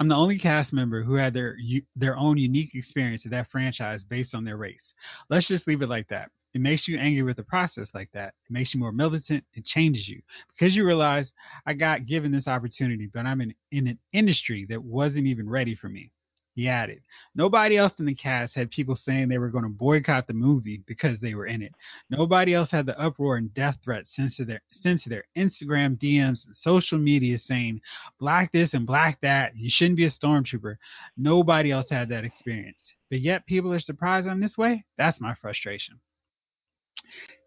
[0.00, 1.56] I'm the only cast member who had their
[1.94, 4.82] their own unique experience of that franchise based on their race.
[5.30, 6.30] Let's just leave it like that.
[6.54, 8.34] It makes you angry with the process like that.
[8.48, 9.44] It makes you more militant.
[9.54, 10.20] It changes you
[10.52, 11.26] because you realize
[11.66, 15.74] I got given this opportunity, but I'm in, in an industry that wasn't even ready
[15.74, 16.10] for me.
[16.54, 17.00] He added,
[17.34, 20.82] Nobody else in the cast had people saying they were going to boycott the movie
[20.86, 21.72] because they were in it.
[22.10, 25.98] Nobody else had the uproar and death threats sent to their sent to their Instagram
[25.98, 27.80] DMs and social media saying
[28.20, 29.56] black this and black that.
[29.56, 30.76] You shouldn't be a stormtrooper.
[31.16, 32.76] Nobody else had that experience.
[33.08, 34.84] But yet people are surprised I'm this way?
[34.98, 35.98] That's my frustration.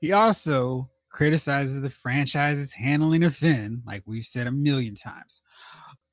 [0.01, 5.33] He also criticizes the franchise's handling of Finn, like we've said a million times.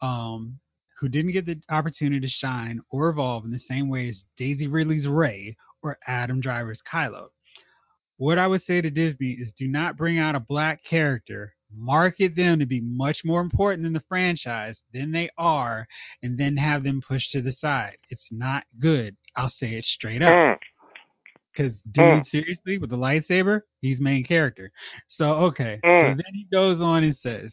[0.01, 0.59] Um,
[1.01, 4.69] who didn't get the opportunity to shine or evolve in the same way as Daisy
[4.69, 7.27] Ridley's Rey or Adam Driver's Kylo.
[8.19, 12.37] What I would say to Disney is do not bring out a black character, market
[12.37, 15.89] them to be much more important in the franchise than they are,
[16.23, 17.97] and then have them pushed to the side.
[18.11, 19.17] It's not good.
[19.35, 20.29] I'll say it straight up.
[21.55, 24.73] Because dude, seriously, with the lightsaber, he's main character.
[25.11, 25.81] So okay.
[25.83, 27.53] So then he goes on and says,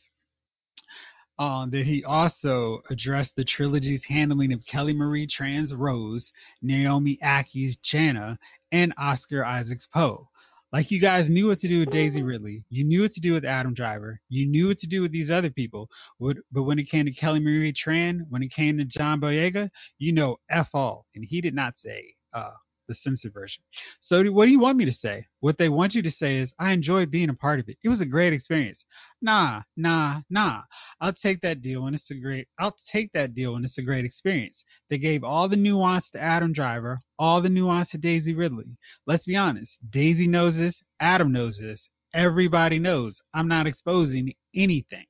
[1.40, 6.26] um, that he also addressed the trilogy's handling of Kelly Marie Tran's Rose,
[6.62, 8.38] Naomi Ackie's Jannah,
[8.74, 10.28] and Oscar Isaac's Poe.
[10.72, 13.34] Like you guys knew what to do with Daisy Ridley, you knew what to do
[13.34, 15.90] with Adam Driver, you knew what to do with these other people.
[16.20, 20.12] But when it came to Kelly Marie Tran, when it came to John Boyega, you
[20.12, 22.52] know f all, and he did not say uh,
[22.90, 23.64] the censored version.
[24.02, 25.26] So what do you want me to say?
[25.40, 27.78] What they want you to say is, I enjoyed being a part of it.
[27.84, 28.80] It was a great experience.
[29.22, 30.64] Nah, nah, nah.
[31.00, 32.48] I'll take that deal and it's a great.
[32.60, 34.58] I'll take that deal and it's a great experience.
[34.90, 38.66] They gave all the nuance to Adam Driver, all the nuance to Daisy Ridley.
[39.06, 39.72] Let's be honest.
[39.90, 40.76] Daisy knows this.
[41.00, 41.80] Adam knows this.
[42.14, 43.16] Everybody knows.
[43.34, 45.06] I'm not exposing anything.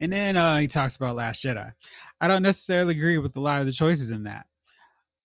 [0.00, 1.72] And then uh, he talks about Last Jedi.
[2.20, 4.46] I don't necessarily agree with a lot of the choices in that.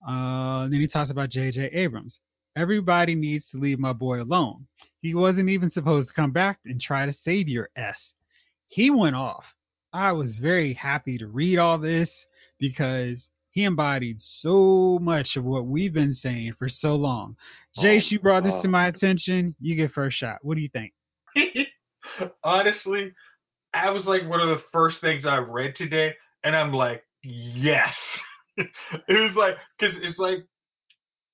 [0.07, 1.69] Uh, then he talks about J.J.
[1.73, 2.19] Abrams.
[2.55, 4.67] Everybody needs to leave my boy alone.
[5.01, 7.99] He wasn't even supposed to come back and try to save your S.
[8.67, 9.43] He went off.
[9.91, 12.09] I was very happy to read all this
[12.59, 13.19] because
[13.51, 17.35] he embodied so much of what we've been saying for so long.
[17.77, 19.55] Jace, you brought this to my attention.
[19.59, 20.39] You get first shot.
[20.41, 20.93] What do you think?
[22.43, 23.11] Honestly,
[23.73, 27.95] I was like one of the first things I read today, and I'm like, yes.
[28.57, 28.71] it
[29.09, 30.39] was like because it's like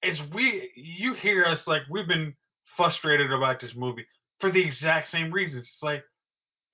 [0.02, 2.34] it's we you hear us like we've been
[2.78, 4.06] frustrated about this movie
[4.40, 5.68] for the exact same reasons.
[5.72, 6.04] It's like,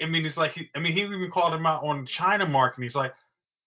[0.02, 2.84] I mean, it's like, he, I mean, he even called him out on China marketing.
[2.84, 3.14] He's like,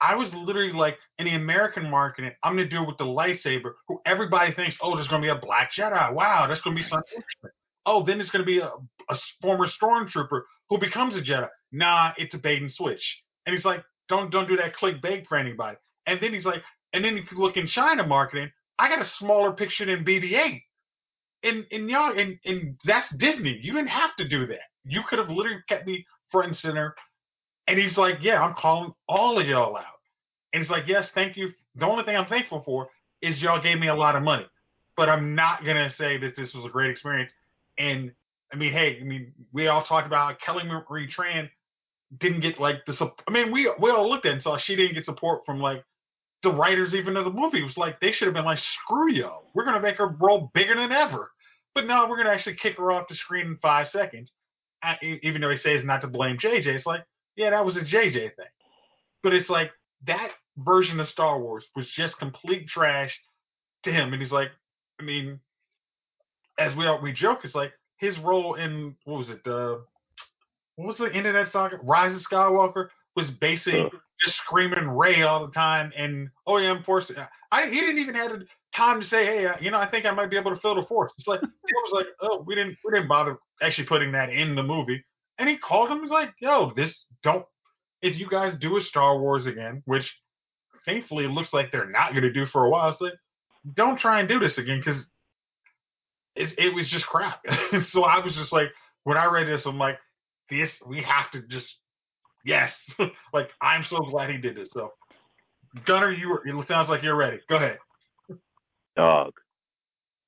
[0.00, 3.72] I was literally like, in the American marketing, I'm gonna do it with the lightsaber,
[3.88, 6.14] who everybody thinks, oh, there's gonna be a black Jedi.
[6.14, 7.50] Wow, that's gonna be something interesting.
[7.84, 11.48] Oh, then it's gonna be a, a former stormtrooper who becomes a Jedi.
[11.72, 13.02] Nah, it's a bait and switch.
[13.46, 15.76] And he's like, don't don't do that clickbait for anybody.
[16.08, 19.10] And then he's like, and then if you look in China marketing, I got a
[19.18, 20.62] smaller picture than BB-8.
[21.44, 23.58] And and y'all and, and that's Disney.
[23.62, 24.58] You didn't have to do that.
[24.84, 26.94] You could have literally kept me front and center.
[27.68, 29.84] And he's like, yeah, I'm calling all of y'all out.
[30.52, 31.50] And he's like, yes, thank you.
[31.76, 32.88] The only thing I'm thankful for
[33.22, 34.46] is y'all gave me a lot of money.
[34.96, 37.30] But I'm not gonna say that this was a great experience.
[37.78, 38.10] And
[38.52, 41.48] I mean, hey, I mean, we all talked about Kelly Marie Tran
[42.20, 43.20] didn't get like the support.
[43.28, 45.84] I mean, we we all looked at and saw she didn't get support from like
[46.42, 47.62] the writers even of the movie.
[47.62, 50.74] Was like they should have been like, screw you, we're gonna make her role bigger
[50.74, 51.30] than ever.
[51.74, 54.30] But no, we're gonna actually kick her off the screen in five seconds.
[55.02, 57.04] Even though he says not to blame JJ, it's like,
[57.36, 58.46] yeah, that was a JJ thing.
[59.22, 59.70] But it's like
[60.06, 63.12] that version of Star Wars was just complete trash
[63.84, 64.48] to him, and he's like,
[65.00, 65.40] I mean,
[66.58, 69.46] as we all we joke, it's like his role in what was it?
[69.46, 69.78] Uh,
[70.76, 71.78] what was the end of that saga?
[71.82, 73.90] Rise of Skywalker was basically.
[74.24, 77.12] Just screaming Rey all the time, and oh yeah, I'm forced.
[77.52, 78.32] I he didn't even have
[78.74, 80.74] time to say, hey, uh, you know, I think I might be able to feel
[80.74, 81.12] the force.
[81.18, 84.54] It's like it was like, oh, we didn't we didn't bother actually putting that in
[84.54, 85.04] the movie,
[85.38, 86.02] and he called him.
[86.02, 87.44] He's like, yo, this don't.
[88.02, 90.04] If you guys do a Star Wars again, which
[90.84, 93.12] thankfully looks like they're not going to do for a while, it's like,
[93.74, 95.02] don't try and do this again because
[96.36, 97.42] it, it was just crap.
[97.92, 98.68] so I was just like,
[99.02, 99.98] when I read this, I'm like,
[100.50, 101.66] this we have to just
[102.44, 102.70] yes.
[103.32, 104.68] like I'm so glad he did this.
[104.72, 104.92] So
[105.86, 107.38] Gunner, you were, it sounds like you're ready.
[107.48, 107.78] Go ahead.
[108.96, 109.32] Dog,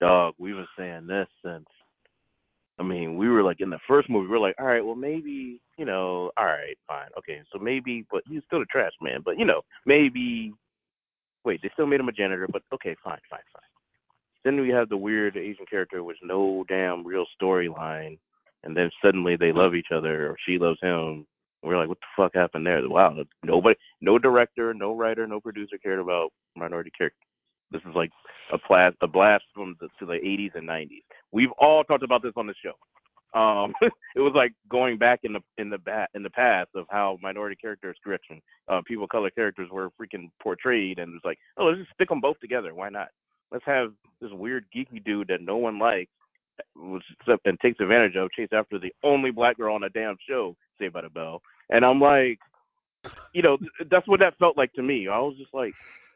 [0.01, 0.35] dog.
[0.39, 1.67] We were saying this since.
[2.79, 4.29] I mean, we were like in the first movie.
[4.29, 8.05] We are like, all right, well, maybe you know, all right, fine, okay, so maybe,
[8.11, 9.21] but he's still a trash man.
[9.25, 10.53] But you know, maybe.
[11.43, 13.63] Wait, they still made him a janitor, but okay, fine, fine, fine.
[14.45, 18.19] Then we have the weird Asian character with no damn real storyline
[18.65, 21.27] and then suddenly they love each other or she loves him.
[21.63, 22.81] We're like, what the fuck happened there?
[22.89, 27.21] Wow, nobody, no director, no writer, no producer cared about minority characters.
[27.71, 28.11] This is like
[28.53, 31.03] a blast, a blast from the, to the 80s and 90s.
[31.33, 32.73] We've all talked about this on the show.
[33.39, 33.75] Um,
[34.17, 37.19] it was like going back in the in the bat in the past of how
[37.23, 41.67] minority characters, correction, uh, people of color characters were freaking portrayed, and it's like, oh,
[41.67, 42.75] let's just stick them both together.
[42.75, 43.09] Why not?
[43.53, 46.11] Let's have this weird geeky dude that no one likes
[46.77, 47.03] was
[47.45, 50.95] and takes advantage of, chase after the only black girl on a damn show, Saved
[50.95, 51.43] by the Bell.
[51.71, 52.39] And I'm like,
[53.33, 53.59] you know,
[53.91, 55.09] that's what that felt like to me.
[55.09, 55.73] I was just like,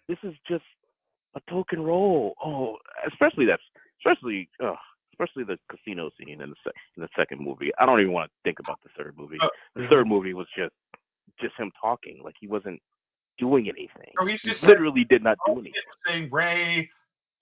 [0.08, 0.64] this is just
[1.34, 2.34] a token role.
[2.44, 2.76] Oh,
[3.10, 3.62] especially that's
[3.98, 4.74] especially uh,
[5.12, 7.70] especially the casino scene in the se- in the second movie.
[7.78, 9.38] I don't even want to think about the third movie.
[9.40, 10.74] Uh, the third movie was just
[11.40, 12.80] just him talking, like he wasn't
[13.38, 14.12] doing anything.
[14.20, 15.72] Oh, he's just he literally did not do anything.
[16.06, 16.88] Saying Rey,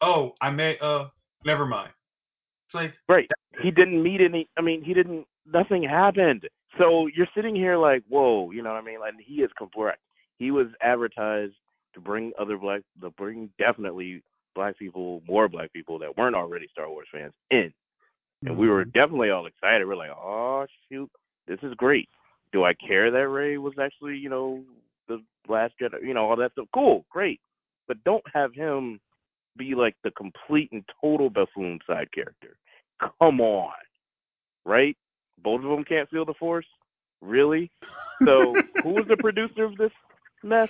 [0.01, 1.07] oh, I may uh,
[1.45, 1.91] never mind.
[2.75, 3.29] Like right.
[3.63, 4.49] He didn't meet any.
[4.57, 5.27] I mean, he didn't.
[5.47, 6.49] Nothing happened.
[6.79, 8.99] So you're sitting here like, whoa, you know what I mean?
[9.05, 10.01] And he is correct.
[10.39, 11.55] He was advertised
[11.95, 14.23] to bring other black, to bring definitely
[14.55, 17.73] black people, more black people that weren't already Star Wars fans in.
[18.45, 18.99] And we were mm-hmm.
[18.99, 19.87] definitely all excited.
[19.87, 21.11] We're like, oh shoot,
[21.47, 22.09] this is great.
[22.53, 24.63] Do I care that Rey was actually, you know,
[25.09, 26.69] the last Jedi, you know, all that stuff?
[26.75, 27.41] Cool, great.
[27.89, 29.01] But don't have him
[29.57, 32.57] be like the complete and total buffoon side character.
[33.01, 33.73] Come on,
[34.65, 34.97] right?
[35.43, 36.67] Both of them can't feel the force,
[37.21, 37.71] really.
[38.25, 39.91] So who was the producer of this
[40.43, 40.69] mess?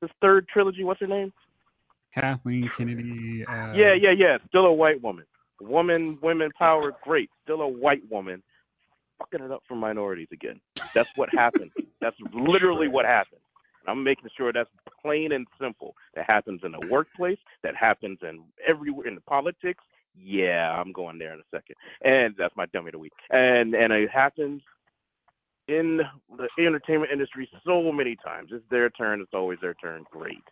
[0.00, 0.82] This third trilogy?
[0.82, 1.32] What's her name?
[2.14, 3.44] Kathleen Kennedy.
[3.46, 3.72] Uh...
[3.72, 4.38] Yeah, yeah, yeah.
[4.48, 5.24] Still a white woman.
[5.60, 7.28] Woman, women power, great.
[7.44, 8.42] Still a white woman.
[9.18, 10.60] Fucking it up for minorities again.
[10.94, 11.70] That's what happened.
[12.00, 13.42] That's literally what happened.
[13.90, 14.70] I'm making sure that's
[15.02, 15.94] plain and simple.
[16.14, 17.38] That happens in the workplace.
[17.62, 19.82] That happens in everywhere in the politics.
[20.14, 21.76] Yeah, I'm going there in a second.
[22.02, 23.12] And that's my dummy of the week.
[23.30, 24.62] And and it happens
[25.68, 26.00] in
[26.36, 28.50] the entertainment industry so many times.
[28.52, 29.20] It's their turn.
[29.20, 30.04] It's always their turn.
[30.10, 30.42] Great.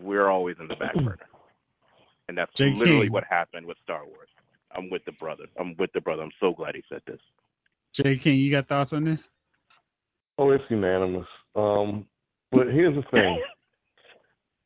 [0.00, 1.18] We're always in the back burner.
[2.28, 2.72] And that's J.
[2.74, 4.28] literally what happened with Star Wars.
[4.74, 5.44] I'm with the brother.
[5.60, 6.22] I'm with the brother.
[6.22, 7.20] I'm so glad he said this.
[7.94, 9.20] Jay King, you got thoughts on this?
[10.38, 11.26] Oh, it's unanimous.
[11.54, 12.06] Um,
[12.54, 13.42] but here's the thing.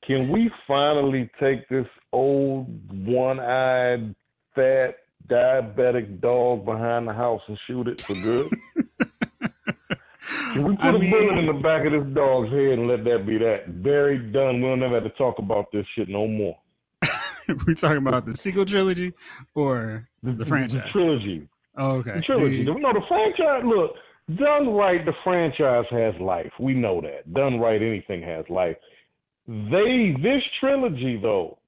[0.06, 2.66] Can we finally take this old
[3.06, 4.14] one eyed
[4.54, 4.94] fat
[5.28, 8.48] diabetic dog behind the house and shoot it for good?
[10.54, 12.88] Can we put I a mean, bullet in the back of this dog's head and
[12.88, 13.68] let that be that?
[13.82, 14.62] Very done.
[14.62, 16.56] We'll never have to talk about this shit no more.
[17.66, 19.12] we talking about the sequel trilogy
[19.54, 20.80] or the, the franchise?
[20.86, 21.48] The trilogy.
[21.76, 22.14] Oh, okay.
[22.16, 22.64] The trilogy.
[22.64, 23.62] The, no, the franchise.
[23.64, 23.92] Look,
[24.36, 26.50] done right, the franchise has life.
[26.60, 27.32] We know that.
[27.32, 28.76] Done right, anything has life.
[29.46, 31.58] They this trilogy though.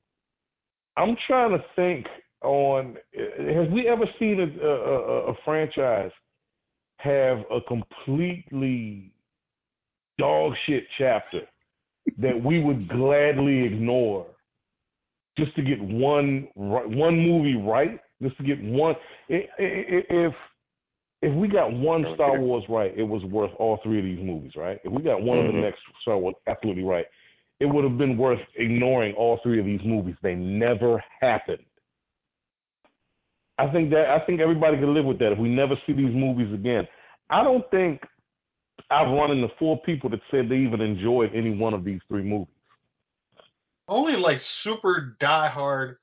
[0.96, 2.06] I'm trying to think
[2.42, 2.96] on.
[3.14, 6.10] Has we ever seen a, a, a franchise
[6.98, 9.12] have a completely
[10.18, 11.40] dog shit chapter
[12.18, 14.26] that we would gladly ignore
[15.38, 18.94] just to get one one movie right, just to get one.
[19.28, 20.34] If
[21.22, 24.52] if we got one Star Wars right, it was worth all three of these movies,
[24.56, 24.78] right?
[24.84, 25.46] If we got one mm-hmm.
[25.48, 25.66] of the mm-hmm.
[25.66, 27.04] next Star Wars absolutely right,
[27.60, 30.14] it would have been worth ignoring all three of these movies.
[30.22, 31.64] They never happened.
[33.58, 36.14] I think that I think everybody can live with that if we never see these
[36.14, 36.88] movies again.
[37.28, 38.00] I don't think
[38.90, 42.22] I've run into four people that said they even enjoyed any one of these three
[42.22, 42.54] movies.
[43.86, 45.96] Only like super diehard,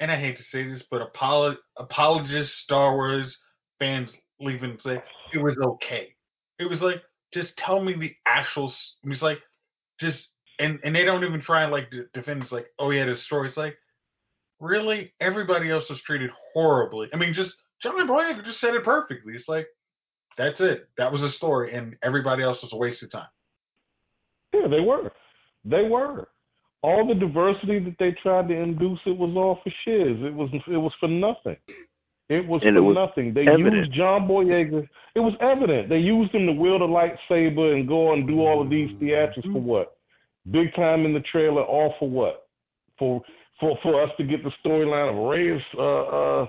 [0.00, 3.36] and I hate to say this, but apolog- apologist Star Wars
[3.78, 4.10] fans
[4.40, 6.14] leave and say it was okay.
[6.58, 8.72] It was like just tell me the actual.
[9.04, 9.38] It's like
[10.00, 10.18] just
[10.58, 12.42] and and they don't even try and like defend.
[12.42, 13.48] It's like oh yeah, the story.
[13.48, 13.76] It's like
[14.60, 17.08] really everybody else was treated horribly.
[17.12, 19.34] I mean, just John Boyega just said it perfectly.
[19.34, 19.66] It's like
[20.36, 20.88] that's it.
[20.96, 23.28] That was a story, and everybody else was a waste of time.
[24.54, 25.12] Yeah, they were.
[25.64, 26.28] They were.
[26.82, 30.16] All the diversity that they tried to induce, it was all for shiz.
[30.24, 31.56] It was it was for nothing.
[32.30, 33.34] It was and for it was nothing.
[33.34, 33.74] They evident.
[33.74, 34.88] used John Boyega.
[35.16, 35.88] It was evident.
[35.88, 39.50] They used him to wield a lightsaber and go and do all of these theatrics
[39.52, 39.96] for what?
[40.48, 42.46] Big time in the trailer, all for what?
[43.00, 43.20] For
[43.58, 46.46] for for us to get the storyline of Rey's uh uh,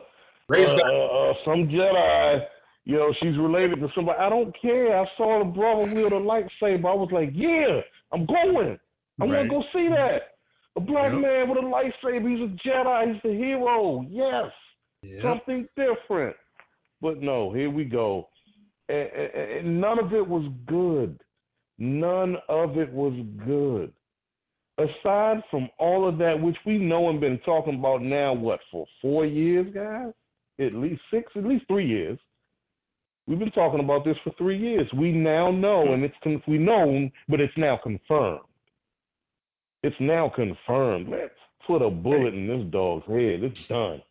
[0.50, 2.46] Rey's uh, uh, uh, some Jedi.
[2.86, 4.20] You know, she's related to somebody.
[4.20, 5.00] I don't care.
[5.00, 6.86] I saw the brother wield a lightsaber.
[6.86, 7.82] I was like, yeah,
[8.14, 8.78] I'm going.
[9.20, 9.30] I right.
[9.30, 10.38] want to go see that.
[10.78, 11.22] A black yep.
[11.22, 12.30] man with a lightsaber.
[12.30, 13.14] He's a Jedi.
[13.14, 14.06] He's a hero.
[14.08, 14.52] Yes.
[15.04, 15.24] Yep.
[15.24, 16.36] Something different.
[17.02, 18.30] But no, here we go.
[18.90, 21.20] And, and, and none of it was good.
[21.80, 23.14] None of it was
[23.46, 23.92] good.
[24.78, 28.86] Aside from all of that, which we know and been talking about now, what, for
[29.02, 30.14] four years, guys?
[30.60, 32.20] At least six, at least three years.
[33.28, 34.88] We've been talking about this for three years.
[34.96, 36.16] We now know, and it's
[36.48, 38.42] we known, but it's now confirmed.
[39.84, 41.10] It's now confirmed.
[41.10, 41.34] Let's
[41.66, 43.44] put a bullet in this dog's head.
[43.44, 44.02] It's done.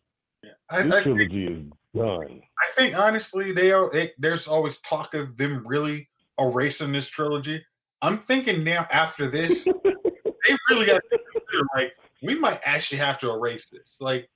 [0.43, 0.51] Yeah.
[0.69, 2.41] I, this I trilogy think, is done.
[2.41, 3.89] I think honestly, they are.
[3.91, 6.07] They, there's always talk of them really
[6.39, 7.63] erasing this trilogy.
[8.01, 9.51] I'm thinking now after this,
[9.83, 13.87] they really got to consider like we might actually have to erase this.
[13.99, 14.29] Like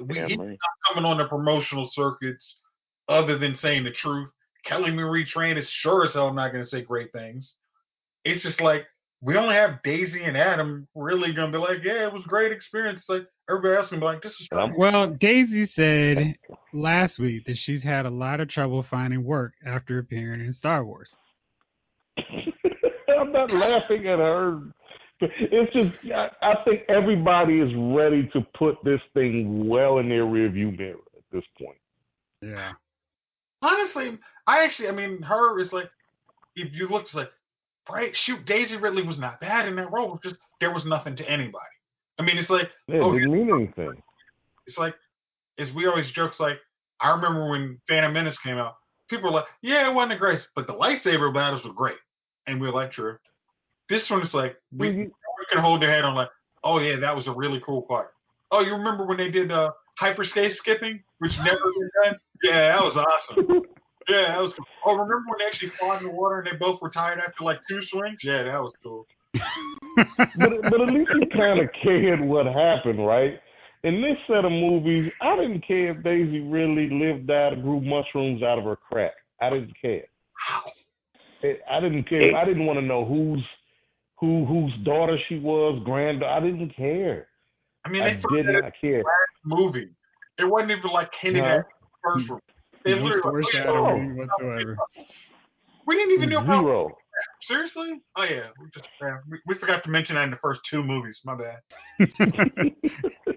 [0.00, 0.56] we yeah, not
[0.88, 2.44] coming on the promotional circuits
[3.08, 4.30] other than saying the truth.
[4.64, 7.52] Kelly Marie Tran is sure as hell not going to say great things.
[8.24, 8.86] It's just like
[9.20, 12.28] we only have Daisy and Adam really going to be like, yeah, it was a
[12.28, 13.02] great experience.
[13.08, 14.46] Like everybody else can be like, this is.
[14.50, 14.74] Fun.
[14.76, 16.36] Well, Daisy said
[16.72, 20.84] last week that she's had a lot of trouble finding work after appearing in Star
[20.84, 21.08] Wars.
[22.18, 24.60] I'm not laughing at her.
[25.20, 30.22] It's just I, I think everybody is ready to put this thing well in their
[30.22, 31.78] rearview mirror at this point.
[32.40, 32.72] Yeah.
[33.60, 35.90] Honestly, I actually, I mean, her is like,
[36.54, 37.30] if you look, it's like,
[37.90, 40.20] right, shoot, Daisy Ridley was not bad in that role.
[40.22, 41.64] just there was nothing to anybody.
[42.18, 44.02] I mean, it's like, yeah, oh, it didn't mean anything.
[44.66, 44.94] It's like,
[45.58, 46.58] as we always joke, like,
[47.00, 48.74] I remember when Phantom Menace came out,
[49.08, 51.96] people were like, yeah, it wasn't great, but the lightsaber battles were great
[52.48, 53.16] and we were like true.
[53.88, 55.00] This one is like we, mm-hmm.
[55.00, 56.28] we can hold their head on like,
[56.64, 58.10] oh yeah, that was a really cool part.
[58.50, 62.18] Oh, you remember when they did uh, hyperspace skipping, which never been done?
[62.42, 63.62] Yeah, that was awesome.
[64.08, 64.66] yeah, that was cool.
[64.84, 67.44] Oh, remember when they actually fought in the water and they both were tired after
[67.44, 68.18] like two swings?
[68.22, 69.06] Yeah, that was cool.
[69.96, 73.38] but but at least you kind of cared what happened, right?
[73.84, 77.80] In this set of movies, I didn't care if Daisy really lived out or grew
[77.80, 79.12] mushrooms out of her crack.
[79.40, 80.04] I didn't care.
[81.70, 82.36] I didn't care.
[82.36, 83.44] I didn't want to know whose
[84.16, 86.32] who whose daughter she was, granddaughter.
[86.32, 87.28] I didn't care.
[87.84, 89.02] I mean, I did not care.
[89.44, 89.90] Movie.
[90.38, 91.58] It wasn't even like hinting huh?
[91.58, 91.66] at
[92.02, 92.40] first one.
[92.84, 94.76] They no literally foreshadowing like, oh, whatsoever.
[95.88, 96.84] We didn't even know Zero.
[96.84, 96.98] About
[97.48, 98.02] Seriously?
[98.14, 98.86] Oh yeah, we just
[99.30, 101.18] we, we, forgot to mention that in the first two movies.
[101.24, 101.60] My bad.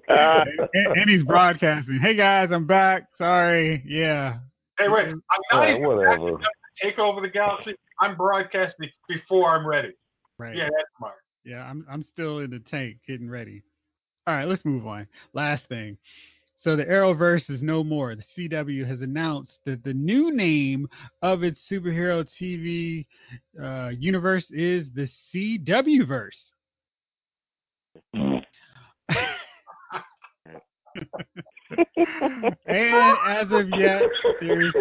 [0.10, 0.44] uh,
[0.74, 1.98] and, and, he's broadcasting.
[2.02, 3.08] Hey guys, I'm back.
[3.18, 3.82] Sorry.
[3.88, 4.40] Yeah.
[4.78, 5.08] Hey, wait.
[5.08, 5.18] I'm
[5.50, 6.40] not uh, even whatever.
[6.82, 7.74] take over the galaxy.
[8.02, 9.94] I'm broadcasting before I'm ready.
[10.38, 10.54] Right.
[10.54, 11.16] Yeah, that's smart.
[11.46, 13.64] Yeah, I'm I'm still in the tank getting ready.
[14.28, 15.08] All right, let's move on.
[15.34, 15.98] Last thing.
[16.64, 18.16] So the Arrowverse is no more.
[18.16, 20.88] The CW has announced that the new name
[21.24, 23.06] of its superhero TV
[23.62, 26.38] uh, universe is the CW Verse.
[28.14, 28.46] and
[33.28, 34.04] as of yet,
[34.40, 34.76] there's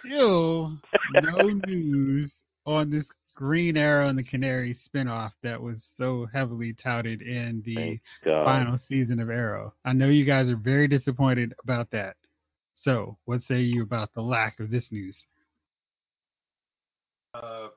[0.00, 0.76] still
[1.14, 2.32] no news
[2.66, 3.04] on this
[3.34, 9.20] Green Arrow and the Canary spinoff that was so heavily touted in the final season
[9.20, 9.74] of Arrow.
[9.84, 12.16] I know you guys are very disappointed about that.
[12.82, 15.16] So, what say you about the lack of this news?
[17.34, 17.68] Uh,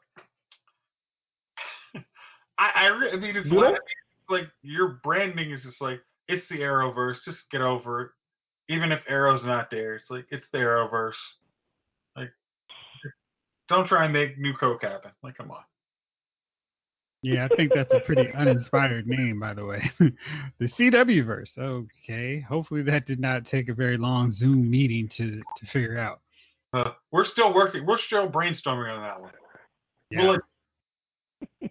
[2.57, 3.75] I, I, I mean, it's like,
[4.29, 7.17] like your branding is just like it's the Arrowverse.
[7.23, 8.11] Just get over it.
[8.67, 11.13] Even if Arrow's not there, it's like it's the Arrowverse.
[13.67, 15.11] Don't try and make new Coke happen.
[15.23, 15.63] Like, come on.
[17.21, 19.91] Yeah, I think that's a pretty uninspired name, by the way.
[20.59, 21.49] the CW verse.
[21.57, 22.39] Okay.
[22.41, 26.21] Hopefully that did not take a very long Zoom meeting to to figure out.
[26.71, 27.85] Uh, we're still working.
[27.85, 29.31] We're still brainstorming on that one.
[30.11, 30.37] Yeah.
[31.61, 31.69] We'll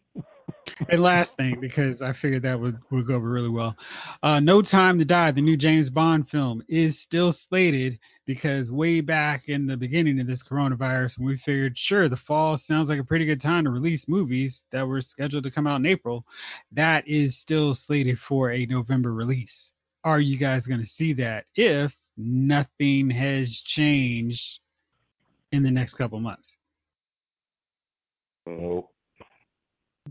[0.88, 3.76] and last thing, because I figured that would, would go over really well.
[4.22, 9.00] Uh, no Time to Die, the new James Bond film, is still slated because way
[9.00, 13.04] back in the beginning of this coronavirus, we figured, sure, the fall sounds like a
[13.04, 16.24] pretty good time to release movies that were scheduled to come out in April.
[16.72, 19.52] That is still slated for a November release.
[20.04, 24.60] Are you guys going to see that if nothing has changed
[25.52, 26.50] in the next couple months?
[28.46, 28.90] Nope.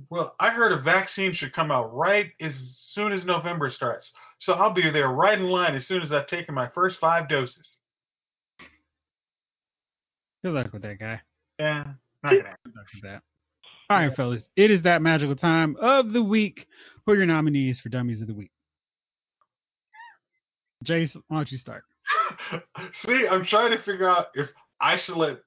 [0.09, 2.53] Well, I heard a vaccine should come out right as
[2.91, 4.11] soon as November starts.
[4.39, 7.29] So I'll be there right in line as soon as I've taken my first five
[7.29, 7.67] doses.
[10.43, 11.21] Good luck with that guy.
[11.59, 11.83] Yeah,
[12.23, 12.57] not gonna happen.
[12.65, 13.21] Good luck with that.
[13.89, 14.43] All right, fellas.
[14.55, 16.67] It is that magical time of the week.
[17.05, 18.51] Who are your nominees for Dummies of the Week?
[20.83, 21.83] Jace, why don't you start?
[23.05, 24.49] See, I'm trying to figure out if
[24.81, 25.39] I should let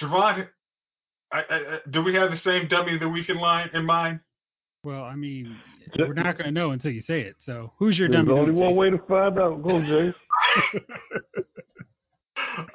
[0.00, 0.48] Javon
[1.36, 4.20] I, I, do we have the same dummy of the week in line in mind?
[4.82, 5.56] Well, I mean,
[5.98, 7.36] we're not going to know until you say it.
[7.44, 8.34] So, who's your There's dummy?
[8.34, 9.62] There's only one way to find out.
[9.62, 10.14] Go, Jay.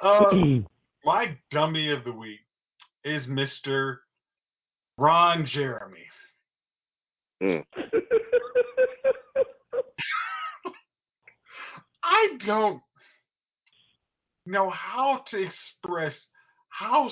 [0.00, 0.24] uh,
[1.04, 2.40] my dummy of the week
[3.04, 3.96] is Mr.
[4.96, 6.06] Ron Jeremy.
[7.42, 7.64] Mm.
[12.04, 12.80] I don't
[14.46, 16.14] know how to express
[16.68, 17.10] how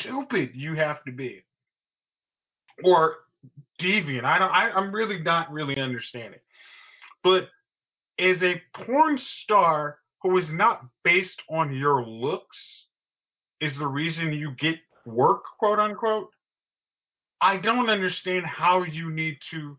[0.00, 1.42] stupid you have to be
[2.82, 3.16] or
[3.80, 4.24] deviant.
[4.24, 4.50] I don't.
[4.50, 6.40] I, I'm really not really understanding.
[7.22, 7.48] But
[8.18, 12.56] as a porn star who is not based on your looks,
[13.60, 16.30] is the reason you get work, quote unquote.
[17.42, 19.78] I don't understand how you need to,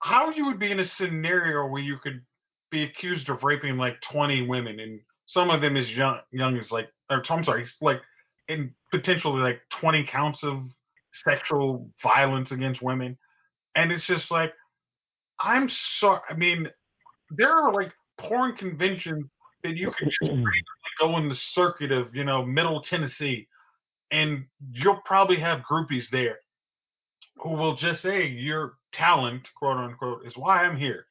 [0.00, 2.22] how you would be in a scenario where you could
[2.70, 6.70] be accused of raping like 20 women and some of them as young, young as
[6.70, 8.00] like, or I'm sorry, like
[8.48, 10.62] and potentially like 20 counts of
[11.24, 13.16] sexual violence against women.
[13.74, 14.52] And it's just like,
[15.40, 16.20] I'm sorry.
[16.28, 16.68] I mean,
[17.30, 19.24] there are like porn conventions
[19.62, 20.46] that you can just
[21.00, 23.48] go in the circuit of, you know, middle Tennessee,
[24.10, 26.36] and you'll probably have groupies there
[27.38, 31.06] who will just say, Your talent, quote unquote, is why I'm here.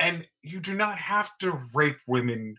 [0.00, 2.56] And you do not have to rape women.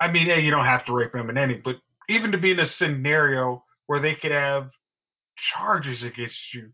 [0.00, 1.76] I mean, yeah, you don't have to rape women any, but
[2.08, 4.70] even to be in a scenario where they could have
[5.54, 6.70] charges against you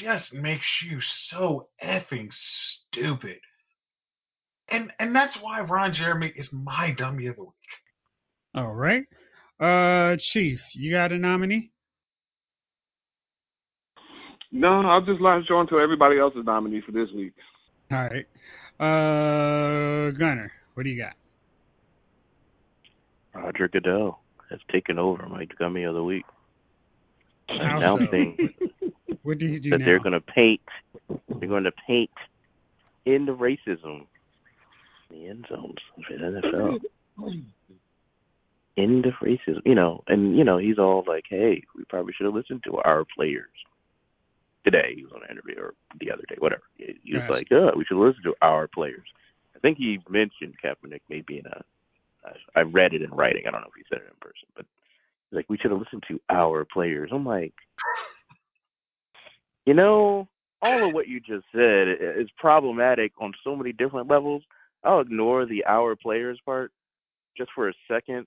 [0.00, 3.38] just makes you so effing stupid.
[4.68, 7.52] And and that's why Ron Jeremy is my dummy of the week.
[8.54, 9.04] All right.
[9.60, 11.70] Uh Chief, you got a nominee?
[14.50, 17.34] No, I'll just latch on to everybody else's nominee for this week.
[17.90, 18.26] All right.
[18.80, 21.14] Uh Gunner, what do you got?
[23.34, 26.24] Roger Goodell has taken over my dummy of the week.
[27.48, 28.88] How announcing so?
[29.22, 29.84] what do you do that now?
[29.86, 30.60] they're going to paint,
[31.08, 32.10] they're going to paint
[33.04, 34.06] in the racism
[35.10, 36.80] the end zones of the NFL.
[38.76, 42.24] End of racism, you know, and you know he's all like, "Hey, we probably should
[42.24, 43.50] have listened to our players."
[44.64, 46.62] Today he was on an interview, or the other day, whatever.
[46.76, 47.30] He, was Right.
[47.30, 49.06] like, "Oh, we should listen to our players."
[49.54, 51.62] I think he mentioned Kaepernick maybe in a.
[52.56, 53.44] I read it in writing.
[53.46, 54.66] I don't know if he said it in person, but
[55.32, 57.54] like, "We should have listened to our players." I'm like,
[59.66, 60.28] you know,
[60.62, 64.42] all of what you just said is problematic on so many different levels.
[64.84, 66.72] I'll ignore the our players part
[67.36, 68.26] just for a second,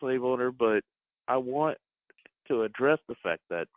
[0.00, 0.82] slave owner, but
[1.28, 1.78] I want
[2.48, 3.68] to address the fact that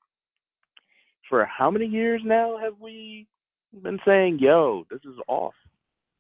[1.30, 3.28] for how many years now have we
[3.82, 5.56] been saying, "Yo, this is off.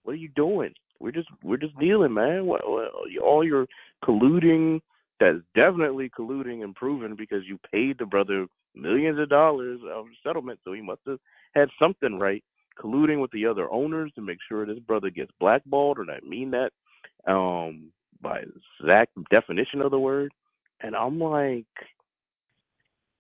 [0.03, 0.73] What are you doing?
[1.01, 2.45] We're just we're just dealing, man.
[2.45, 2.91] What, what,
[3.23, 3.67] all your
[4.03, 4.81] colluding
[5.19, 10.59] that's definitely colluding and proven because you paid the brother millions of dollars of settlement,
[10.63, 11.19] so he must have
[11.53, 12.43] had something right.
[12.81, 16.51] Colluding with the other owners to make sure this brother gets blackballed, and I mean
[16.51, 16.71] that.
[17.27, 17.91] Um,
[18.21, 18.43] by
[18.79, 20.31] exact definition of the word,
[20.81, 21.65] and I'm like,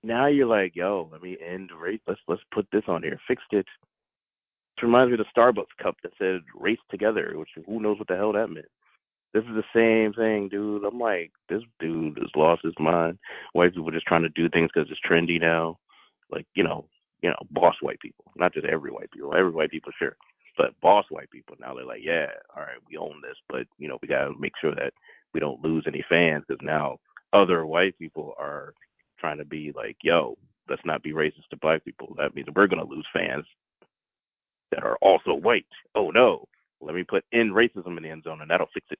[0.03, 1.99] now you're like, yo, let me end race.
[2.07, 3.19] Let's let's put this on here.
[3.27, 3.65] Fixed it.
[4.81, 8.15] Reminds me of the Starbucks cup that said "race together," which who knows what the
[8.15, 8.67] hell that meant.
[9.33, 10.83] This is the same thing, dude.
[10.83, 13.17] I'm like, this dude has lost his mind.
[13.53, 15.77] White people just trying to do things because it's trendy now.
[16.29, 16.85] Like, you know,
[17.21, 19.33] you know, boss white people, not just every white people.
[19.35, 20.17] Every white people, sure,
[20.57, 21.55] but boss white people.
[21.59, 24.53] Now they're like, yeah, all right, we own this, but you know, we gotta make
[24.59, 24.93] sure that
[25.33, 26.99] we don't lose any fans because now
[27.31, 28.73] other white people are
[29.19, 30.37] trying to be like, yo,
[30.69, 32.15] let's not be racist to black people.
[32.17, 33.45] That means we're gonna lose fans
[34.71, 35.65] that are also white.
[35.95, 36.47] Oh no,
[36.81, 38.99] let me put in racism in the end zone and that'll fix it.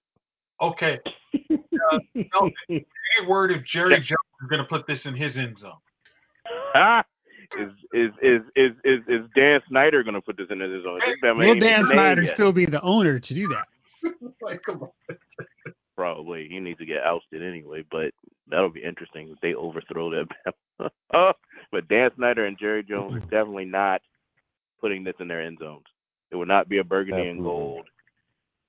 [0.61, 0.99] Okay.
[1.91, 2.85] Uh, no, any
[3.27, 5.79] word if Jerry Jones is going to put this in his end zone?
[6.75, 7.03] Ah,
[7.59, 10.99] is is is is is, is Dan Snyder going to put this in his zone?
[11.37, 12.35] Will Dan Snyder yet.
[12.35, 14.11] still be the owner to do that?
[14.41, 15.17] like, come on.
[15.95, 18.11] Probably he needs to get ousted anyway, but
[18.47, 20.93] that'll be interesting if they overthrow that.
[21.71, 24.01] but Dan Snyder and Jerry Jones are definitely not
[24.81, 25.85] putting this in their end zones.
[26.31, 27.37] It will not be a burgundy Absolutely.
[27.37, 27.87] and gold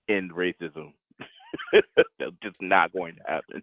[0.08, 0.92] end racism.
[1.72, 3.62] That's just not going to happen.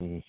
[0.00, 0.22] Mm.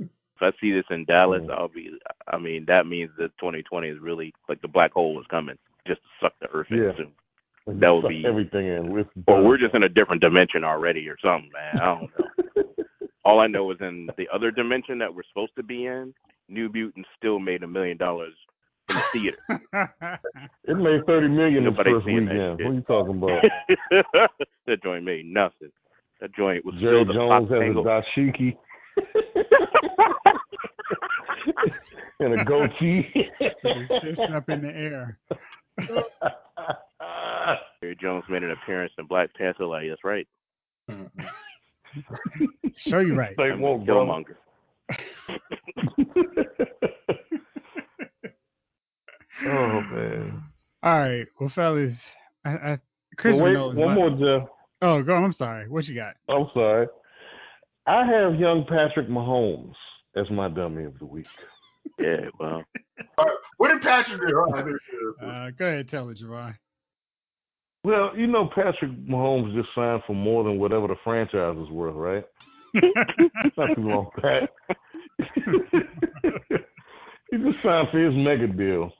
[0.00, 1.50] if I see this in Dallas, mm.
[1.50, 1.90] I'll be.
[2.28, 6.00] I mean, that means that 2020 is really like the black hole is coming just
[6.00, 6.90] to suck the earth yeah.
[6.90, 7.80] in soon.
[7.80, 8.92] That would be everything in.
[8.92, 11.80] With or we're just in a different dimension already, or something, man.
[11.80, 12.84] I don't know.
[13.24, 16.12] All I know is in the other dimension that we're supposed to be in,
[16.48, 18.34] New Mutants still made a million dollars
[18.88, 19.38] in the theater.
[20.64, 22.28] it made thirty million the first weekend.
[22.28, 23.42] What are you talking about?
[24.66, 25.70] that joint made nothing.
[26.20, 28.56] That joint was Jerry still Jones has a dashiki
[32.20, 33.08] and a goatee.
[34.04, 35.18] just up in the air.
[37.80, 39.66] Jerry Jones made an appearance in Black Panther.
[39.66, 40.26] Like that's right.
[42.88, 43.34] Show you're right.
[43.36, 44.36] They won't, Killmonger.
[49.46, 50.42] Oh man.
[50.82, 51.26] All right.
[51.38, 51.92] Well, fellas,
[52.44, 52.78] I, I
[53.16, 54.48] Chris well, wait, knows one more, Jeff.
[54.82, 55.24] Oh, go on.
[55.24, 55.68] I'm sorry.
[55.68, 56.14] What you got?
[56.28, 56.86] I'm sorry.
[57.86, 59.74] I have young Patrick Mahomes
[60.16, 61.26] as my dummy of the week.
[61.98, 62.62] Yeah, well.
[63.58, 64.44] what did Patrick do?
[65.22, 66.54] Uh, go ahead, tell it, Javon.
[67.82, 71.94] Well, you know, Patrick Mahomes just signed for more than whatever the franchise is worth,
[71.94, 72.24] right?
[73.56, 74.50] Not too long back.
[77.30, 78.92] he just signed for his mega deal.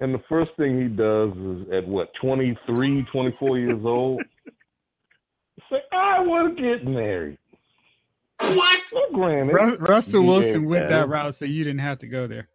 [0.00, 4.22] And the first thing he does is at what, 23, 24 years old?
[5.70, 7.38] Say, I want to get married.
[8.40, 8.80] What?
[8.92, 12.48] Well, granted, Ru- Russell Wilson went that route, so you didn't have to go there.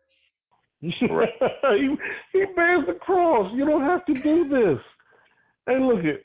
[0.82, 1.96] he,
[2.34, 3.52] he bears the cross.
[3.56, 4.80] You don't have to do this.
[5.68, 6.22] Hey, look at.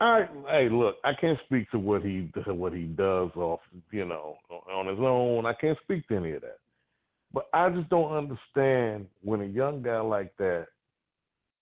[0.00, 3.60] I hey look, I can't speak to what he what he does off
[3.90, 4.36] you know
[4.70, 5.44] on his own.
[5.46, 6.58] I can't speak to any of that.
[7.32, 10.68] But I just don't understand when a young guy like that,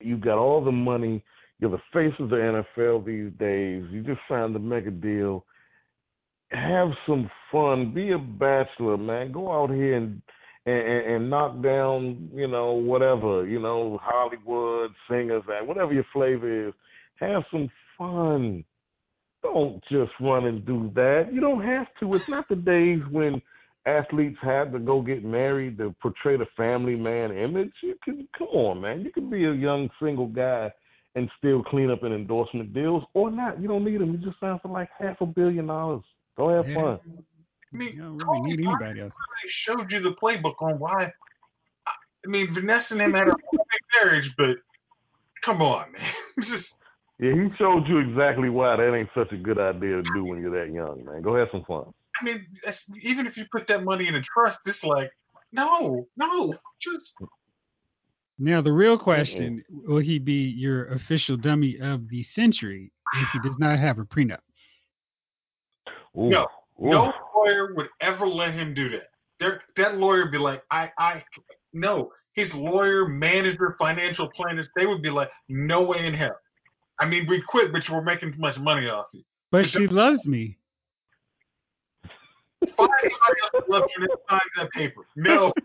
[0.01, 1.25] you got all the money,
[1.59, 5.45] you're the face of the NFL these days, you just signed the mega deal.
[6.51, 7.93] Have some fun.
[7.93, 9.33] Be a bachelor, man.
[9.33, 10.23] Go out here and
[10.67, 16.75] and, and knock down, you know, whatever, you know, Hollywood singers, whatever your flavor is.
[17.21, 18.65] Have some fun.
[19.43, 21.29] Don't just run and do that.
[21.33, 22.15] You don't have to.
[22.15, 23.41] It's not the days when
[23.87, 27.73] athletes had to go get married to portray the family man image.
[27.83, 29.03] You can come on, man.
[29.03, 30.73] You can be a young single guy
[31.15, 33.61] and still clean up in endorsement deals or not.
[33.61, 34.13] You don't need them.
[34.13, 36.03] You just sign for like half a billion dollars.
[36.37, 36.75] Go have yeah.
[36.75, 37.01] fun.
[37.73, 39.13] I mean, you don't really need anybody else.
[39.17, 41.13] I showed you the playbook on why.
[42.25, 44.57] I mean, Vanessa and him had a perfect marriage, but
[45.45, 46.13] come on, man.
[46.49, 46.67] just
[47.19, 50.41] yeah, he showed you exactly why that ain't such a good idea to do when
[50.41, 51.23] you're that young, man.
[51.23, 51.85] Go have some fun.
[52.21, 52.47] I mean,
[53.03, 55.11] even if you put that money in a trust, it's like,
[55.53, 57.31] no, no, just.
[58.39, 63.49] Now the real question: Will he be your official dummy of the century if he
[63.49, 64.39] does not have a prenup?
[66.17, 66.31] Ooh.
[66.31, 66.47] No,
[66.83, 66.91] Ooh.
[66.91, 69.11] no lawyer would ever let him do that.
[69.39, 71.23] There, that lawyer would be like, I, I,
[71.73, 72.11] no.
[72.35, 76.37] His lawyer, manager, financial planners, they would be like, no way in hell.
[76.99, 79.23] I mean, we quit, but we're making too much money off you.
[79.51, 80.57] But she loves me.
[82.77, 82.91] Find
[83.53, 85.03] somebody else you sign that paper.
[85.17, 85.53] No.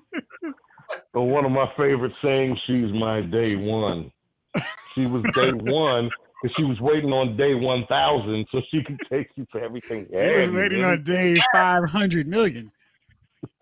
[1.13, 4.11] But one of my favorite sayings, she's my day one.
[4.93, 6.09] She was day one
[6.41, 10.07] because she was waiting on day 1,000 so she could take you for everything.
[10.09, 12.71] She was waiting on day 500 million.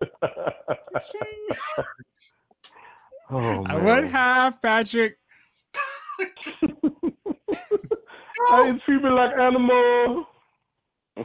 [3.30, 3.66] oh, man.
[3.66, 5.16] I would have, Patrick.
[8.52, 10.26] I didn't treat me like animal.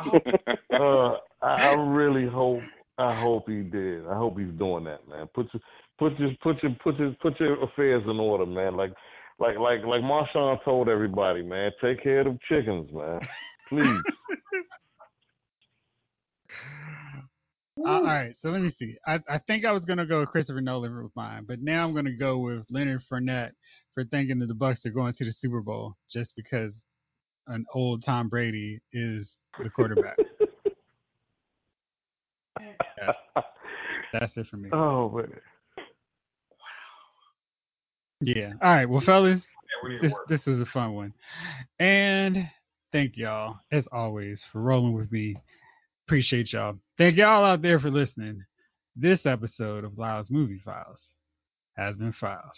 [0.74, 2.62] uh, I, I really hope
[2.98, 4.08] I hope he did.
[4.08, 5.28] I hope he's doing that, man.
[5.34, 5.62] Put your
[6.00, 8.76] put your put your put your put your affairs in order, man.
[8.76, 8.94] Like
[9.40, 11.72] like like like Marshawn told everybody, man.
[11.82, 13.20] Take care of them chickens, man.
[13.70, 14.02] Please.
[17.84, 18.96] Uh, all right, so let me see.
[19.06, 21.94] I, I think I was gonna go with Christopher Nolan with mine, but now I'm
[21.94, 23.52] gonna go with Leonard Fournette
[23.96, 26.74] for thinking that the Bucs are going to the Super Bowl just because
[27.48, 29.28] an old Tom Brady is
[29.64, 30.18] the quarterback.
[32.60, 33.12] yeah.
[34.14, 34.70] That's it for me.
[34.72, 35.32] Oh man.
[38.22, 38.54] Yeah.
[38.62, 38.90] All right.
[38.90, 39.42] Well, fellas,
[39.90, 41.14] Yeah, this this was a fun one,
[41.80, 42.50] and
[42.92, 45.36] thank y'all as always for rolling with me.
[46.08, 46.78] Appreciate y'all.
[46.98, 48.44] Thank y'all out there for listening.
[48.96, 51.00] This episode of Lyle's Movie Files
[51.76, 52.56] has been filed.